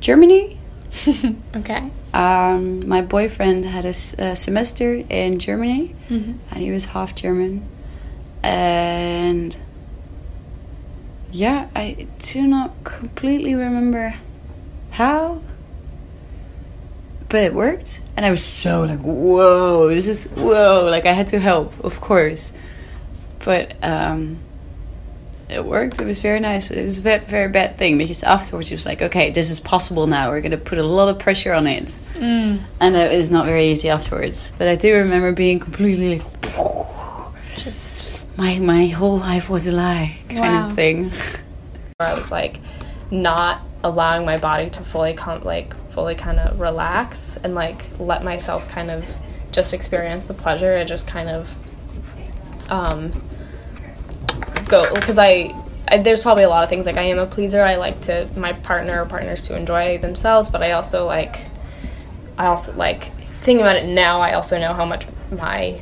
Germany. 0.00 0.56
Okay. 1.56 1.90
Um, 2.14 2.88
my 2.88 3.02
boyfriend 3.02 3.64
had 3.66 3.84
a 3.84 3.92
semester 3.92 5.02
in 5.08 5.38
Germany, 5.38 5.94
Mhm. 6.08 6.38
and 6.50 6.62
he 6.62 6.70
was 6.70 6.86
half 6.86 7.14
German. 7.14 7.62
And 8.42 9.56
yeah, 11.32 11.68
I 11.74 12.06
do 12.20 12.46
not 12.46 12.72
completely 12.84 13.54
remember 13.54 14.14
how, 14.92 15.42
but 17.28 17.42
it 17.42 17.54
worked. 17.54 18.00
And 18.16 18.24
I 18.24 18.30
was 18.30 18.42
so 18.42 18.82
like, 18.84 19.00
whoa, 19.00 19.88
this 19.88 20.06
is 20.08 20.24
whoa. 20.36 20.88
Like 20.90 21.04
I 21.06 21.12
had 21.12 21.26
to 21.28 21.38
help, 21.38 21.72
of 21.84 22.00
course, 22.00 22.52
but 23.44 23.74
um, 23.82 24.38
it 25.48 25.64
worked. 25.64 26.00
It 26.00 26.04
was 26.06 26.18
very 26.20 26.40
nice. 26.40 26.70
It 26.70 26.82
was 26.84 26.98
a 26.98 27.00
very, 27.02 27.24
very 27.24 27.48
bad 27.48 27.76
thing 27.76 27.98
because 27.98 28.22
afterwards 28.24 28.68
he 28.68 28.74
was 28.74 28.84
like, 28.84 29.00
okay, 29.02 29.30
this 29.30 29.50
is 29.50 29.60
possible 29.60 30.06
now. 30.06 30.30
We're 30.30 30.40
gonna 30.40 30.56
put 30.56 30.78
a 30.78 30.82
lot 30.82 31.08
of 31.08 31.18
pressure 31.18 31.52
on 31.54 31.66
it, 31.66 31.94
Mm. 32.14 32.58
and 32.80 32.96
it 32.96 33.14
was 33.16 33.30
not 33.30 33.44
very 33.46 33.66
easy 33.68 33.88
afterwards. 33.88 34.52
But 34.58 34.68
I 34.68 34.74
do 34.74 34.94
remember 34.96 35.32
being 35.32 35.60
completely 35.60 36.18
like, 36.18 36.26
Just. 37.58 38.26
my 38.36 38.58
my 38.58 38.86
whole 38.86 39.18
life 39.18 39.48
was 39.48 39.66
a 39.66 39.72
lie 39.72 40.16
kind 40.28 40.40
Wow. 40.40 40.66
of 40.68 40.74
thing. 40.74 41.10
where 41.98 42.08
I 42.14 42.18
was 42.18 42.30
like 42.30 42.58
not 43.10 43.60
allowing 43.84 44.24
my 44.26 44.36
body 44.36 44.68
to 44.70 44.80
fully 44.82 45.14
com- 45.14 45.44
like 45.44 45.74
fully 45.92 46.14
kind 46.16 46.40
of 46.40 46.58
relax 46.58 47.36
and 47.44 47.54
like 47.54 47.86
let 48.00 48.24
myself 48.24 48.68
kind 48.68 48.90
of 48.90 49.04
just 49.52 49.72
experience 49.72 50.26
the 50.26 50.34
pleasure 50.34 50.74
and 50.74 50.88
just 50.88 51.06
kind 51.06 51.28
of 51.30 51.54
um 52.68 53.12
go 54.68 54.94
because 54.94 55.18
I, 55.18 55.54
I 55.88 55.98
there's 55.98 56.22
probably 56.22 56.44
a 56.44 56.48
lot 56.48 56.64
of 56.64 56.68
things 56.68 56.86
like 56.86 56.96
I 56.96 57.02
am 57.02 57.18
a 57.18 57.26
pleaser. 57.26 57.62
I 57.62 57.76
like 57.76 58.00
to 58.02 58.28
my 58.36 58.52
partner 58.52 59.02
or 59.02 59.06
partners 59.06 59.42
to 59.42 59.56
enjoy 59.56 59.98
themselves 59.98 60.48
but 60.48 60.62
I 60.62 60.72
also 60.72 61.06
like 61.06 61.46
I 62.38 62.46
also 62.46 62.74
like 62.74 63.14
thinking 63.16 63.64
about 63.64 63.76
it 63.76 63.86
now 63.86 64.20
I 64.20 64.34
also 64.34 64.58
know 64.58 64.72
how 64.72 64.84
much 64.84 65.06
my 65.30 65.80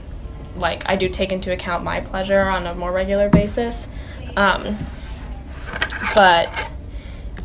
like 0.56 0.88
I 0.88 0.96
do 0.96 1.08
take 1.08 1.32
into 1.32 1.52
account 1.52 1.82
my 1.82 2.00
pleasure 2.00 2.42
on 2.42 2.66
a 2.66 2.74
more 2.74 2.92
regular 2.92 3.28
basis. 3.28 3.86
Um 4.36 4.76
but 6.14 6.70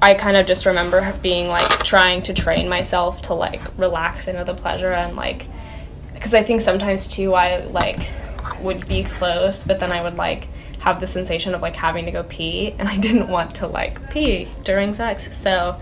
I 0.01 0.13
kind 0.13 0.37
of 0.37 0.45
just 0.45 0.65
remember 0.65 1.13
being 1.21 1.47
like 1.47 1.67
trying 1.83 2.21
to 2.23 2.33
train 2.33 2.69
myself 2.69 3.21
to 3.23 3.33
like 3.33 3.61
relax 3.77 4.27
into 4.27 4.43
the 4.43 4.53
pleasure 4.53 4.91
and 4.91 5.15
like 5.15 5.45
because 6.13 6.33
I 6.33 6.43
think 6.43 6.61
sometimes 6.61 7.07
too 7.07 7.33
I 7.33 7.65
like 7.65 8.09
would 8.61 8.87
be 8.87 9.03
close 9.03 9.63
but 9.63 9.79
then 9.79 9.91
I 9.91 10.01
would 10.01 10.15
like 10.15 10.47
have 10.79 10.99
the 10.99 11.07
sensation 11.07 11.53
of 11.53 11.61
like 11.61 11.75
having 11.75 12.05
to 12.05 12.11
go 12.11 12.23
pee 12.23 12.73
and 12.77 12.87
I 12.87 12.97
didn't 12.97 13.27
want 13.27 13.55
to 13.55 13.67
like 13.67 14.09
pee 14.09 14.47
during 14.63 14.93
sex. 14.93 15.35
So 15.35 15.79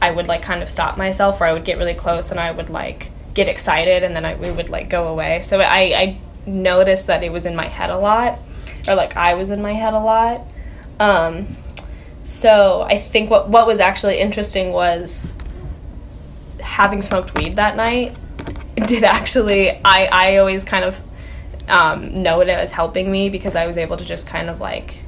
I 0.00 0.10
would 0.10 0.26
like 0.26 0.42
kind 0.42 0.62
of 0.62 0.68
stop 0.68 0.98
myself 0.98 1.40
or 1.40 1.44
I 1.44 1.52
would 1.52 1.64
get 1.64 1.78
really 1.78 1.94
close 1.94 2.30
and 2.30 2.40
I 2.40 2.50
would 2.50 2.68
like 2.68 3.10
get 3.34 3.48
excited 3.48 4.02
and 4.02 4.14
then 4.14 4.24
I, 4.24 4.34
we 4.34 4.50
would 4.50 4.68
like 4.68 4.90
go 4.90 5.08
away. 5.08 5.40
So 5.42 5.60
I, 5.60 5.80
I 5.94 6.20
noticed 6.44 7.06
that 7.06 7.22
it 7.22 7.32
was 7.32 7.46
in 7.46 7.54
my 7.54 7.66
head 7.66 7.90
a 7.90 7.98
lot 7.98 8.40
or 8.88 8.94
like 8.94 9.16
I 9.16 9.34
was 9.34 9.50
in 9.50 9.62
my 9.62 9.72
head 9.72 9.94
a 9.94 9.98
lot. 9.98 10.46
Um, 10.98 11.56
so 12.24 12.82
I 12.82 12.98
think 12.98 13.30
what 13.30 13.48
what 13.48 13.66
was 13.66 13.80
actually 13.80 14.18
interesting 14.18 14.72
was 14.72 15.34
having 16.60 17.02
smoked 17.02 17.36
weed 17.38 17.56
that 17.56 17.76
night 17.76 18.16
did 18.86 19.04
actually 19.04 19.70
I 19.84 20.04
I 20.04 20.36
always 20.36 20.64
kind 20.64 20.84
of 20.84 21.00
um, 21.72 22.22
know 22.22 22.40
it 22.40 22.48
as 22.48 22.70
helping 22.70 23.10
me 23.10 23.30
because 23.30 23.56
I 23.56 23.66
was 23.66 23.78
able 23.78 23.96
to 23.96 24.04
just 24.04 24.26
kind 24.26 24.50
of 24.50 24.60
like 24.60 25.02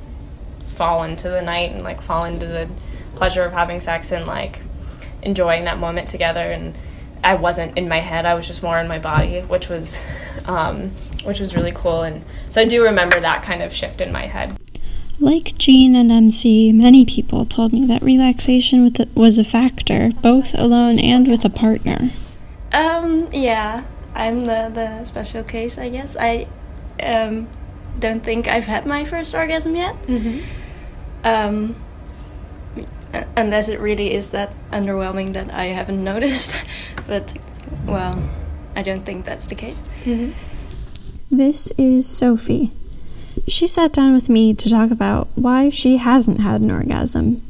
fall 0.75 1.05
into 1.05 1.29
the 1.29 1.43
night 1.43 1.71
and 1.71 1.85
like 1.85 2.01
fall 2.01 2.25
into 2.25 2.47
the 2.47 2.69
pleasure 3.15 3.43
of 3.43 3.53
having 3.53 3.81
sex 3.81 4.11
and 4.11 4.27
like 4.27 4.61
enjoying 5.23 5.65
that 5.65 5.79
moment 5.79 6.09
together. 6.09 6.41
And 6.41 6.75
I 7.23 7.35
wasn't 7.35 7.77
in 7.77 7.87
my 7.87 8.01
head. 8.01 8.25
I 8.25 8.35
was 8.35 8.47
just 8.47 8.63
more 8.63 8.79
in 8.79 8.89
my 8.89 8.99
body 8.99 9.43
which 9.43 9.69
was 9.69 10.03
um, 10.47 10.91
which 11.25 11.39
was 11.39 11.55
really 11.55 11.73
cool. 11.73 12.03
And 12.03 12.25
so 12.49 12.63
I 12.63 12.65
do 12.65 12.83
remember 12.83 13.21
that 13.21 13.43
kind 13.43 13.63
of 13.63 13.75
shift 13.75 14.01
in 14.01 14.11
my 14.11 14.27
head. 14.27 14.57
Like 15.21 15.57
Jean 15.59 15.95
and 15.95 16.11
MC, 16.11 16.73
many 16.73 17.05
people 17.05 17.45
told 17.45 17.73
me 17.73 17.87
that 17.87 18.03
relaxation 18.03 18.83
with 18.83 18.95
the, 18.95 19.09
was 19.15 19.39
a 19.39 19.45
factor, 19.45 20.11
both 20.23 20.55
alone 20.55 20.99
and 20.99 21.29
with 21.29 21.45
a 21.45 21.51
partner. 21.51 22.11
Um, 22.73 23.29
yeah, 23.31 23.85
I'm 24.15 24.41
the, 24.41 24.71
the 24.73 25.05
special 25.05 25.43
case, 25.43 25.79
I 25.79 25.89
guess. 25.89 26.17
I 26.17 26.47
um, 27.03 27.49
don't 27.99 28.23
think 28.23 28.49
I've 28.49 28.65
had 28.65 28.87
my 28.87 29.05
first 29.05 29.35
orgasm 29.35 29.77
yet. 29.77 29.95
mm-hmm. 30.03 30.41
Um, 31.25 31.75
unless 33.37 33.69
it 33.69 33.81
really 33.81 34.13
is 34.13 34.33
that 34.33 34.53
underwhelming 34.71 35.33
that 35.33 35.53
I 35.53 35.67
haven't 35.67 36.03
noticed. 36.13 36.63
but, 37.07 37.35
well, 37.87 38.23
I 38.77 38.83
don't 38.83 39.05
think 39.05 39.25
that's 39.25 39.47
the 39.47 39.55
case. 39.55 39.85
Mm-hmm. 40.05 40.33
This 41.31 41.73
is 41.79 42.09
Sophie. 42.09 42.73
She 43.49 43.67
sat 43.67 43.93
down 43.93 44.15
with 44.15 44.29
me 44.29 44.55
to 44.55 44.71
talk 44.71 44.91
about 44.91 45.29
why 45.35 45.71
she 45.71 45.97
hasn't 45.97 46.41
had 46.41 46.61
an 46.61 46.71
orgasm. 46.71 47.43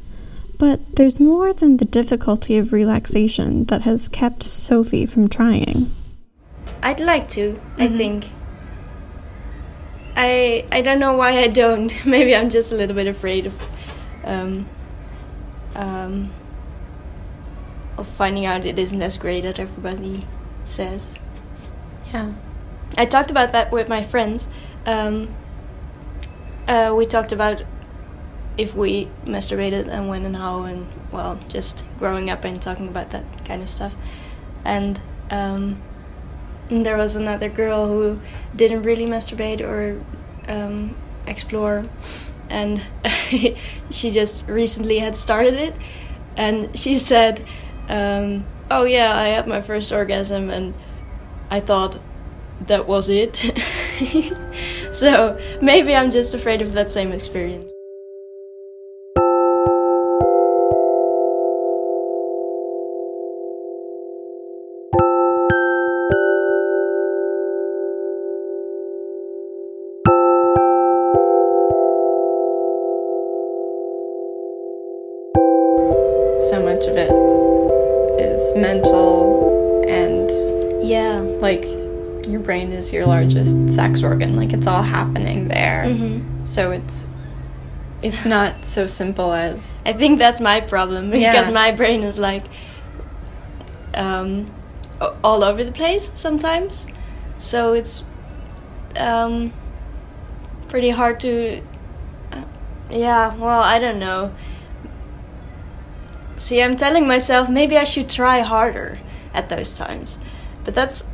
But 0.59 0.97
there's 0.97 1.21
more 1.21 1.53
than 1.53 1.77
the 1.77 1.85
difficulty 1.85 2.57
of 2.57 2.73
relaxation 2.73 3.65
that 3.67 3.83
has 3.83 4.09
kept 4.09 4.45
Sophie 4.45 5.05
from 5.05 5.29
trying. 5.29 5.91
I'd 6.85 7.01
like 7.01 7.29
to, 7.31 7.61
I 7.79 7.89
think. 7.89 8.31
I 10.17 10.65
I 10.71 10.81
don't 10.83 11.01
know 11.01 11.15
why 11.15 11.39
I 11.39 11.49
don't. 11.49 11.91
Maybe 12.07 12.37
I'm 12.37 12.51
just 12.51 12.71
a 12.73 12.77
little 12.77 12.95
bit 12.95 13.09
afraid 13.09 13.47
of 13.47 13.63
um, 14.25 14.69
um, 15.75 16.31
of 17.99 18.07
finding 18.07 18.47
out 18.47 18.65
it 18.65 18.79
isn't 18.79 19.03
as 19.03 19.17
great 19.17 19.45
as 19.45 19.59
everybody 19.59 20.27
says. 20.65 21.19
yeah 22.13 22.33
I 22.97 23.07
talked 23.07 23.31
about 23.31 23.53
that 23.53 23.73
with 23.73 23.89
my 23.89 24.03
friends. 24.03 24.49
Um, 24.87 25.35
uh, 26.69 26.95
we 26.97 27.07
talked 27.07 27.33
about 27.33 27.63
if 28.57 28.75
we 28.77 29.09
masturbated 29.25 29.89
and 29.89 30.09
when 30.09 30.25
and 30.25 30.37
how, 30.37 30.63
and 30.63 30.87
well, 31.11 31.41
just 31.49 31.85
growing 31.99 32.31
up 32.31 32.45
and 32.45 32.61
talking 32.63 32.89
about 32.89 33.11
that 33.11 33.25
kind 33.45 33.63
of 33.63 33.69
stuff. 33.69 33.95
And, 34.65 35.01
um, 35.31 35.83
and 36.71 36.85
there 36.85 36.97
was 36.97 37.17
another 37.17 37.49
girl 37.49 37.87
who 37.87 38.21
didn't 38.57 38.83
really 38.83 39.07
masturbate 39.07 39.61
or 39.61 40.01
um, 40.49 40.97
explore, 41.27 41.83
and 42.49 42.83
she 43.91 44.11
just 44.11 44.49
recently 44.49 44.99
had 44.99 45.17
started 45.17 45.55
it, 45.55 45.75
and 46.37 46.77
she 46.79 46.97
said, 46.97 47.45
um, 47.89 48.45
"Oh 48.71 48.85
yeah, 48.85 49.17
I 49.19 49.29
had 49.29 49.47
my 49.47 49.61
first 49.61 49.93
orgasm, 49.93 50.51
and 50.51 50.75
I 51.51 51.61
thought." 51.61 51.99
that 52.67 52.87
was 52.87 53.09
it. 53.09 53.37
so 54.93 55.39
maybe 55.61 55.95
I'm 55.95 56.11
just 56.11 56.35
afraid 56.35 56.63
of 56.63 56.73
that 56.75 56.91
same 56.91 57.13
experience. 57.13 57.74
Is 82.87 82.93
your 82.93 83.07
largest 83.07 83.71
sex 83.71 84.03
organ 84.03 84.37
like 84.37 84.53
it's 84.53 84.67
all 84.67 84.83
happening 84.83 85.49
there 85.49 85.85
Mm-hmm. 85.87 86.45
so 86.45 86.71
it's 86.71 87.07
it's 88.03 88.25
not 88.27 88.65
so 88.65 88.87
simple 88.87 89.33
as 89.33 89.81
I 89.87 89.93
think 89.95 90.19
that's 90.19 90.41
my 90.41 90.61
problem 90.61 91.11
because 91.17 91.47
Yeah. 91.47 91.51
my 91.51 91.71
brain 91.73 92.03
is 92.03 92.19
like 92.19 92.45
um, 93.95 94.47
all 95.23 95.43
over 95.45 95.63
the 95.65 95.73
place 95.73 96.11
sometimes. 96.15 96.87
So 97.39 97.73
it's 97.75 98.05
um, 98.97 99.53
pretty 100.69 100.91
hard 100.91 101.21
to. 101.21 101.63
Uh, 102.33 102.43
yeah, 102.91 103.35
well, 103.37 103.63
I 103.63 103.79
don't 103.79 103.99
know. 104.01 104.33
see, 106.37 106.61
I'm 106.63 106.77
telling 106.77 107.07
myself 107.07 107.49
maybe 107.49 107.77
I 107.79 107.85
should 107.85 108.09
try 108.11 108.41
harder 108.41 108.99
at 109.33 109.49
those 109.49 109.77
times, 109.79 110.19
but 110.65 110.75
that's, 110.75 111.05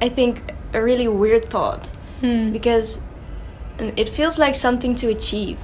I 0.00 0.08
think, 0.08 0.40
a 0.74 0.82
really 0.82 1.08
weird 1.08 1.44
thought 1.48 1.86
Hmm. 2.20 2.52
because 2.52 3.00
it 3.78 4.08
feels 4.08 4.38
like 4.38 4.54
something 4.54 4.94
to 4.96 5.08
achieve. 5.08 5.58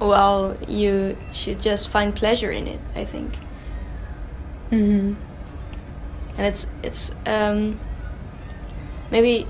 Well, 0.00 0.56
you 0.66 1.16
should 1.32 1.60
just 1.60 1.88
find 1.90 2.14
pleasure 2.14 2.50
in 2.50 2.66
it. 2.66 2.80
I 2.94 3.04
think. 3.04 3.34
hmm 4.70 5.14
and 6.38 6.46
it's 6.46 6.66
it's 6.82 7.10
um 7.26 7.78
maybe 9.10 9.46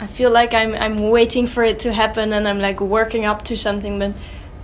I 0.00 0.06
feel 0.06 0.30
like 0.30 0.54
I'm 0.54 0.74
I'm 0.74 1.10
waiting 1.10 1.46
for 1.46 1.62
it 1.62 1.78
to 1.80 1.92
happen 1.92 2.32
and 2.32 2.48
I'm 2.48 2.58
like 2.58 2.80
working 2.80 3.26
up 3.26 3.42
to 3.42 3.56
something 3.56 3.98
but 3.98 4.12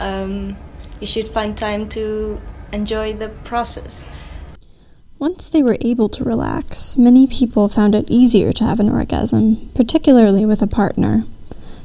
um 0.01 0.57
you 0.99 1.07
should 1.07 1.29
find 1.29 1.57
time 1.57 1.89
to 1.91 2.41
enjoy 2.73 3.13
the 3.13 3.29
process. 3.45 4.09
Once 5.23 5.49
they 5.49 5.63
were 5.63 5.79
able 5.83 6.09
to 6.09 6.25
relax, 6.25 6.97
many 6.99 7.29
people 7.29 7.69
found 7.69 7.95
it 7.95 8.05
easier 8.11 8.53
to 8.53 8.65
have 8.65 8.81
an 8.81 8.91
orgasm, 8.91 9.71
particularly 9.73 10.45
with 10.45 10.61
a 10.61 10.67
partner. 10.67 11.23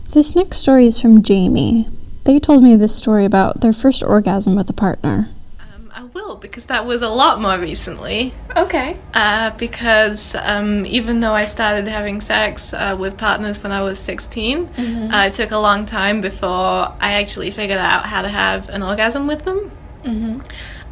This 0.09 0.35
next 0.35 0.57
story 0.57 0.87
is 0.87 0.99
from 0.99 1.21
Jamie. 1.21 1.87
They 2.23 2.39
told 2.39 2.63
me 2.63 2.75
this 2.75 2.95
story 2.95 3.25
about 3.25 3.61
their 3.61 3.73
first 3.73 4.01
orgasm 4.01 4.55
with 4.55 4.67
a 4.71 4.73
partner. 4.73 5.29
Um, 5.59 5.91
I 5.93 6.05
will 6.05 6.37
because 6.37 6.65
that 6.65 6.87
was 6.87 7.03
a 7.03 7.09
lot 7.09 7.39
more 7.39 7.59
recently. 7.59 8.33
Okay. 8.55 8.97
Uh, 9.13 9.51
because 9.51 10.33
um, 10.33 10.83
even 10.87 11.19
though 11.19 11.33
I 11.33 11.45
started 11.45 11.87
having 11.87 12.21
sex 12.21 12.73
uh, 12.73 12.95
with 12.97 13.19
partners 13.19 13.61
when 13.61 13.71
I 13.71 13.83
was 13.83 13.99
16, 13.99 14.65
uh, 14.65 15.25
it 15.27 15.33
took 15.33 15.51
a 15.51 15.59
long 15.59 15.85
time 15.85 16.21
before 16.21 16.47
I 16.99 17.21
actually 17.21 17.51
figured 17.51 17.77
out 17.77 18.07
how 18.07 18.23
to 18.23 18.29
have 18.29 18.69
an 18.69 18.81
orgasm 18.81 19.27
with 19.27 19.43
them. 19.43 19.71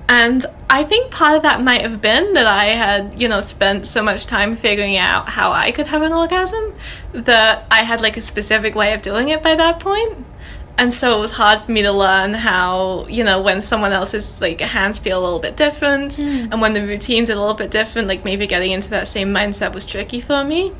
And 0.08 0.46
I 0.70 0.84
think 0.84 1.12
part 1.12 1.36
of 1.36 1.44
that 1.44 1.62
might 1.64 1.82
have 1.82 2.00
been 2.00 2.34
that 2.34 2.46
I 2.46 2.66
had, 2.66 3.20
you 3.20 3.28
know, 3.28 3.42
spent 3.42 3.88
so 3.88 4.04
much 4.04 4.28
time 4.28 4.56
figuring 4.56 4.98
out 4.98 5.30
how 5.30 5.52
I 5.52 5.72
could 5.72 5.88
have 5.88 6.04
an 6.04 6.14
orgasm 6.14 6.76
that 7.14 7.66
I 7.72 7.82
had 7.82 8.02
like 8.02 8.16
a 8.16 8.22
specific 8.22 8.76
way 8.76 8.94
of 8.94 9.02
doing 9.02 9.30
it 9.30 9.42
by 9.42 9.56
that 9.56 9.80
point. 9.80 10.26
And 10.78 10.94
so 10.94 11.18
it 11.18 11.22
was 11.22 11.32
hard 11.32 11.62
for 11.62 11.72
me 11.72 11.82
to 11.84 11.92
learn 11.92 12.34
how, 12.34 13.08
you 13.08 13.24
know, 13.24 13.42
when 13.42 13.62
someone 13.62 13.94
else's 13.94 14.42
like 14.42 14.60
hands 14.60 15.00
feel 15.00 15.20
a 15.20 15.24
little 15.24 15.40
bit 15.40 15.56
different 15.56 16.14
mm. 16.14 16.50
and 16.52 16.62
when 16.62 16.74
the 16.74 16.86
routines 16.86 17.30
are 17.30 17.34
a 17.34 17.40
little 17.40 17.54
bit 17.54 17.72
different, 17.72 18.08
like 18.08 18.26
maybe 18.26 18.46
getting 18.46 18.72
into 18.72 18.90
that 18.90 19.08
same 19.08 19.34
mindset 19.34 19.74
was 19.74 19.86
tricky 19.86 20.20
for 20.20 20.44
me. 20.44 20.74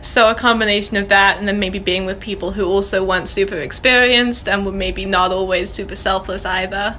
So 0.00 0.28
a 0.28 0.34
combination 0.34 0.96
of 0.96 1.08
that 1.08 1.38
and 1.38 1.48
then 1.48 1.58
maybe 1.58 1.78
being 1.78 2.06
with 2.06 2.20
people 2.20 2.52
who 2.52 2.66
also 2.66 3.02
weren't 3.02 3.26
super 3.26 3.56
experienced 3.56 4.48
and 4.48 4.64
were 4.64 4.72
maybe 4.72 5.04
not 5.04 5.32
always 5.32 5.70
super 5.70 5.96
selfless 5.96 6.44
either. 6.44 6.98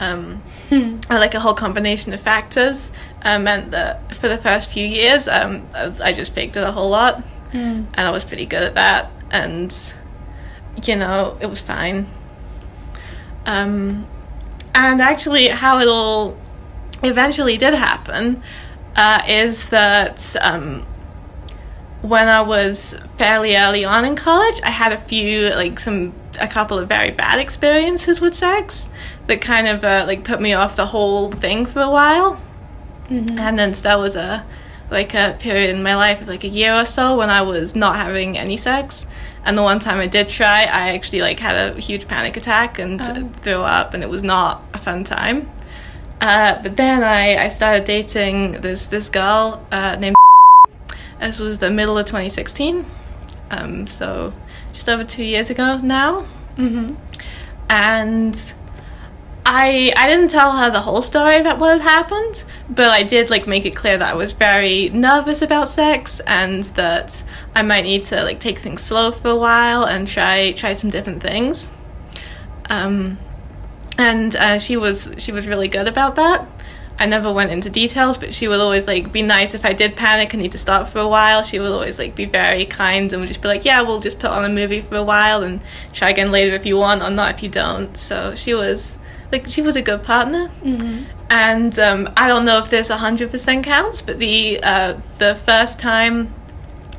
Um, 0.00 0.42
I 1.08 1.18
like 1.18 1.34
a 1.34 1.40
whole 1.40 1.54
combination 1.54 2.12
of 2.12 2.20
factors. 2.20 2.90
Uh, 3.22 3.38
meant 3.38 3.70
that 3.72 4.14
for 4.16 4.28
the 4.28 4.38
first 4.38 4.70
few 4.72 4.86
years 4.86 5.28
um, 5.28 5.68
I, 5.74 5.86
was, 5.86 6.00
I 6.00 6.14
just 6.14 6.32
faked 6.32 6.56
it 6.56 6.62
a 6.62 6.72
whole 6.72 6.88
lot. 6.88 7.22
And 7.92 8.00
I 8.00 8.10
was 8.10 8.24
pretty 8.24 8.46
good 8.46 8.62
at 8.62 8.74
that. 8.74 9.10
And 9.30 9.76
you 10.84 10.96
know 10.96 11.36
it 11.40 11.46
was 11.46 11.60
fine. 11.60 12.06
Um, 13.46 14.06
and 14.74 15.00
actually 15.00 15.48
how 15.48 15.78
it 15.80 15.88
all 15.88 16.38
eventually 17.02 17.56
did 17.56 17.74
happen 17.74 18.42
uh, 18.96 19.22
is 19.28 19.68
that 19.70 20.36
um, 20.40 20.86
when 22.02 22.28
I 22.28 22.40
was 22.40 22.94
fairly 23.16 23.56
early 23.56 23.84
on 23.84 24.04
in 24.04 24.16
college, 24.16 24.60
I 24.62 24.70
had 24.70 24.92
a 24.92 24.98
few 24.98 25.50
like 25.50 25.78
some 25.78 26.14
a 26.38 26.46
couple 26.46 26.78
of 26.78 26.88
very 26.88 27.10
bad 27.10 27.38
experiences 27.38 28.20
with 28.20 28.34
sex 28.34 28.88
that 29.26 29.40
kind 29.40 29.66
of 29.66 29.84
uh, 29.84 30.04
like 30.06 30.24
put 30.24 30.40
me 30.40 30.52
off 30.52 30.76
the 30.76 30.86
whole 30.86 31.30
thing 31.30 31.66
for 31.66 31.80
a 31.80 31.90
while. 31.90 32.40
And 33.38 33.58
then 33.58 33.74
so 33.74 33.82
that 33.82 33.98
was 33.98 34.14
a 34.14 34.46
like 34.90 35.14
a 35.14 35.36
period 35.38 35.70
in 35.70 35.82
my 35.82 35.94
life 35.94 36.20
of 36.20 36.28
like 36.28 36.44
a 36.44 36.48
year 36.48 36.74
or 36.74 36.84
so 36.84 37.16
when 37.16 37.30
I 37.30 37.42
was 37.42 37.74
not 37.74 37.96
having 37.96 38.36
any 38.36 38.56
sex. 38.56 39.06
And 39.44 39.56
the 39.56 39.62
one 39.62 39.78
time 39.78 39.98
I 39.98 40.06
did 40.06 40.28
try, 40.28 40.64
I 40.64 40.90
actually 40.90 41.22
like 41.22 41.38
had 41.38 41.76
a 41.76 41.80
huge 41.80 42.06
panic 42.08 42.36
attack 42.36 42.78
and 42.78 43.04
threw 43.42 43.62
up, 43.62 43.94
and 43.94 44.02
it 44.02 44.10
was 44.10 44.22
not 44.22 44.62
a 44.74 44.78
fun 44.78 45.04
time. 45.04 45.48
Uh, 46.20 46.60
but 46.62 46.76
then 46.76 47.02
I, 47.02 47.44
I 47.44 47.48
started 47.48 47.84
dating 47.84 48.60
this 48.60 48.86
this 48.88 49.08
girl 49.08 49.66
uh, 49.72 49.96
named. 49.96 50.16
This 51.20 51.38
was 51.38 51.58
the 51.58 51.68
middle 51.68 51.98
of 51.98 52.06
2016, 52.06 52.86
um, 53.50 53.86
so 53.86 54.32
just 54.72 54.88
over 54.88 55.04
two 55.04 55.24
years 55.24 55.50
ago 55.50 55.78
now. 55.78 56.26
Mm-hmm. 56.56 56.94
And 57.68 58.52
I 59.46 59.92
I 59.96 60.08
didn't 60.08 60.28
tell 60.28 60.56
her 60.56 60.70
the 60.70 60.80
whole 60.80 61.02
story 61.02 61.40
about 61.40 61.58
what 61.58 61.80
had 61.80 61.82
happened, 61.82 62.44
but 62.68 62.88
I 62.88 63.02
did 63.02 63.30
like 63.30 63.46
make 63.46 63.64
it 63.64 63.74
clear 63.74 63.96
that 63.96 64.12
I 64.12 64.14
was 64.14 64.32
very 64.32 64.90
nervous 64.90 65.42
about 65.42 65.68
sex 65.68 66.20
and 66.26 66.64
that 66.74 67.22
I 67.54 67.62
might 67.62 67.82
need 67.82 68.04
to 68.04 68.22
like 68.22 68.40
take 68.40 68.58
things 68.58 68.82
slow 68.82 69.10
for 69.10 69.30
a 69.30 69.36
while 69.36 69.84
and 69.84 70.06
try 70.06 70.52
try 70.52 70.74
some 70.74 70.90
different 70.90 71.22
things. 71.22 71.70
Um, 72.68 73.18
and 73.98 74.36
uh, 74.36 74.58
she 74.58 74.76
was 74.76 75.10
she 75.18 75.32
was 75.32 75.48
really 75.48 75.68
good 75.68 75.88
about 75.88 76.16
that. 76.16 76.46
I 77.00 77.06
never 77.06 77.32
went 77.32 77.50
into 77.50 77.70
details, 77.70 78.18
but 78.18 78.34
she 78.34 78.46
would 78.46 78.60
always 78.60 78.86
like 78.86 79.10
be 79.10 79.22
nice 79.22 79.54
if 79.54 79.64
I 79.64 79.72
did 79.72 79.96
panic 79.96 80.34
and 80.34 80.42
need 80.42 80.52
to 80.52 80.58
stop 80.58 80.86
for 80.86 80.98
a 80.98 81.08
while. 81.08 81.42
She 81.42 81.58
would 81.58 81.72
always 81.72 81.98
like 81.98 82.14
be 82.14 82.26
very 82.26 82.66
kind 82.66 83.10
and 83.10 83.22
would 83.22 83.28
just 83.28 83.40
be 83.40 83.48
like, 83.48 83.64
"Yeah, 83.64 83.80
we'll 83.80 84.00
just 84.00 84.18
put 84.18 84.30
on 84.30 84.44
a 84.44 84.50
movie 84.50 84.82
for 84.82 84.96
a 84.96 85.02
while 85.02 85.42
and 85.42 85.62
try 85.94 86.10
again 86.10 86.30
later 86.30 86.54
if 86.54 86.66
you 86.66 86.76
want, 86.76 87.02
or 87.02 87.08
not 87.08 87.34
if 87.34 87.42
you 87.42 87.48
don't." 87.48 87.96
So 87.96 88.34
she 88.34 88.52
was 88.52 88.98
like 89.32 89.48
she 89.48 89.62
was 89.62 89.76
a 89.76 89.82
good 89.82 90.02
partner. 90.02 90.50
And 91.30 91.78
um, 91.78 92.10
I 92.18 92.28
don't 92.28 92.44
know 92.44 92.58
if 92.58 92.68
this 92.68 92.88
hundred 92.88 93.30
percent 93.30 93.64
counts, 93.64 94.02
but 94.02 94.18
the 94.18 94.60
uh, 94.62 95.00
the 95.16 95.34
first 95.36 95.78
time 95.78 96.34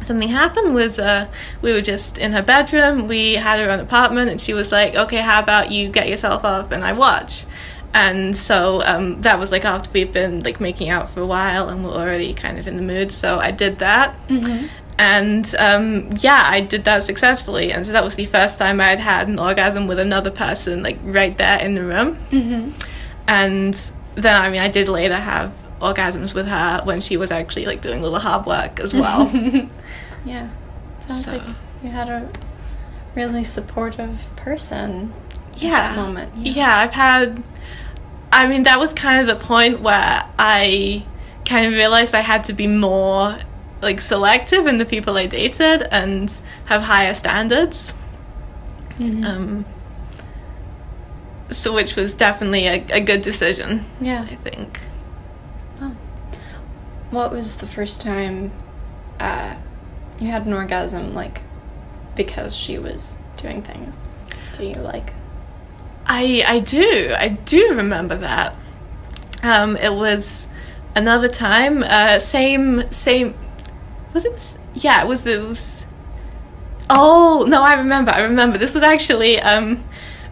something 0.02 0.30
happened 0.30 0.74
was 0.74 0.98
uh, 0.98 1.28
we 1.62 1.74
were 1.74 1.82
just 1.82 2.18
in 2.18 2.32
her 2.32 2.42
bedroom. 2.42 3.08
We 3.08 3.34
had 3.34 3.60
her 3.60 3.70
own 3.70 3.80
apartment, 3.80 4.32
and 4.32 4.42
she 4.42 4.56
was 4.56 4.72
like, 4.72 4.96
"Okay, 4.96 5.18
how 5.18 5.40
about 5.42 5.70
you 5.70 5.90
get 5.90 6.08
yourself 6.10 6.44
up 6.44 6.72
and 6.72 6.84
I 6.84 6.94
watch." 6.94 7.46
And 7.94 8.36
so 8.38 8.82
um, 8.86 9.22
that 9.24 9.38
was 9.40 9.52
like 9.52 9.66
after 9.66 9.90
we'd 9.92 10.14
been 10.14 10.40
like 10.42 10.62
making 10.62 10.90
out 10.90 11.10
for 11.10 11.20
a 11.22 11.26
while, 11.26 11.68
and 11.70 11.84
we're 11.84 11.92
already 11.92 12.34
kind 12.34 12.58
of 12.58 12.66
in 12.68 12.76
the 12.78 12.82
mood. 12.82 13.12
So 13.12 13.40
I 13.40 13.52
did 13.52 13.80
that, 13.80 14.16
and 14.98 15.56
um, 15.60 16.10
yeah, 16.20 16.42
I 16.50 16.62
did 16.62 16.86
that 16.86 17.04
successfully. 17.04 17.72
And 17.74 17.86
so 17.86 17.92
that 17.92 18.04
was 18.04 18.16
the 18.16 18.26
first 18.26 18.58
time 18.58 18.80
I 18.80 18.90
had 18.92 19.00
had 19.00 19.28
an 19.28 19.40
orgasm 19.40 19.88
with 19.88 20.00
another 20.00 20.32
person, 20.32 20.84
like 20.84 21.00
right 21.04 21.38
there 21.38 21.60
in 21.60 21.76
the 21.76 21.84
room. 21.84 22.18
And 23.28 23.74
then 24.16 24.42
I 24.42 24.50
mean, 24.50 24.62
I 24.62 24.68
did 24.70 24.88
later 24.90 25.16
have 25.18 25.54
orgasms 25.82 26.34
with 26.34 26.48
her 26.48 26.82
when 26.84 27.02
she 27.02 27.18
was 27.18 27.32
actually 27.32 27.66
like 27.66 27.82
doing 27.82 28.04
all 28.06 28.12
the 28.12 28.20
hard 28.20 28.46
work 28.46 28.80
as 28.80 28.94
well. 28.94 29.30
Yeah. 30.24 30.50
Sounds 31.02 31.26
So- 31.26 31.32
like 31.38 31.42
you 31.84 31.90
had 31.90 32.08
a 32.08 32.30
really 33.16 33.44
supportive 33.44 34.20
person 34.36 35.12
yeah 35.56 35.96
moment. 35.96 36.32
yeah 36.46 36.78
i've 36.78 36.94
had 36.94 37.44
i 38.32 38.48
mean 38.48 38.64
that 38.64 38.80
was 38.80 38.94
kind 38.94 39.20
of 39.22 39.28
the 39.28 39.44
point 39.46 39.82
where 39.82 40.24
i 40.40 41.04
kind 41.46 41.66
of 41.66 41.74
realized 41.74 42.14
i 42.16 42.22
had 42.22 42.44
to 42.44 42.54
be 42.54 42.68
more 42.68 43.38
like 43.82 44.00
selective 44.02 44.68
in 44.68 44.78
the 44.78 44.86
people 44.86 45.18
i 45.18 45.26
dated 45.26 45.82
and 45.92 46.34
have 46.68 46.84
higher 46.84 47.14
standards 47.14 47.94
um 49.00 49.66
so 51.50 51.74
which 51.74 51.96
was 51.96 52.14
definitely 52.14 52.68
a, 52.68 52.86
a 52.92 53.00
good 53.02 53.22
decision 53.22 53.84
Yeah. 54.00 54.28
i 54.30 54.36
think 54.36 54.80
What 57.12 57.32
was 57.34 57.58
the 57.58 57.68
first 57.68 58.00
time 58.00 58.52
uh, 59.20 59.56
you 60.20 60.28
had 60.30 60.46
an 60.46 60.54
orgasm, 60.54 61.14
like, 61.14 61.42
because 62.16 62.56
she 62.56 62.80
was 62.80 63.18
doing 63.36 63.62
things? 63.64 64.18
Do 64.58 64.64
you 64.66 64.76
like? 64.76 65.12
I 66.14 66.44
I 66.46 66.60
do 66.60 67.14
I 67.18 67.30
do 67.30 67.74
remember 67.76 68.18
that. 68.18 68.56
Um, 69.44 69.78
it 69.78 69.94
was 69.94 70.48
another 70.96 71.28
time. 71.30 71.84
Uh, 71.84 72.20
same 72.20 72.92
same. 72.92 73.34
Was 74.14 74.26
it? 74.26 74.34
this- 74.34 74.58
Yeah, 74.74 75.02
it 75.04 75.08
was 75.08 75.24
those. 75.24 75.86
Oh 76.90 77.46
no, 77.48 77.62
I 77.64 77.74
remember. 77.76 78.12
I 78.12 78.22
remember. 78.22 78.58
This 78.58 78.74
was 78.74 78.84
actually 78.84 79.40
um, 79.40 79.84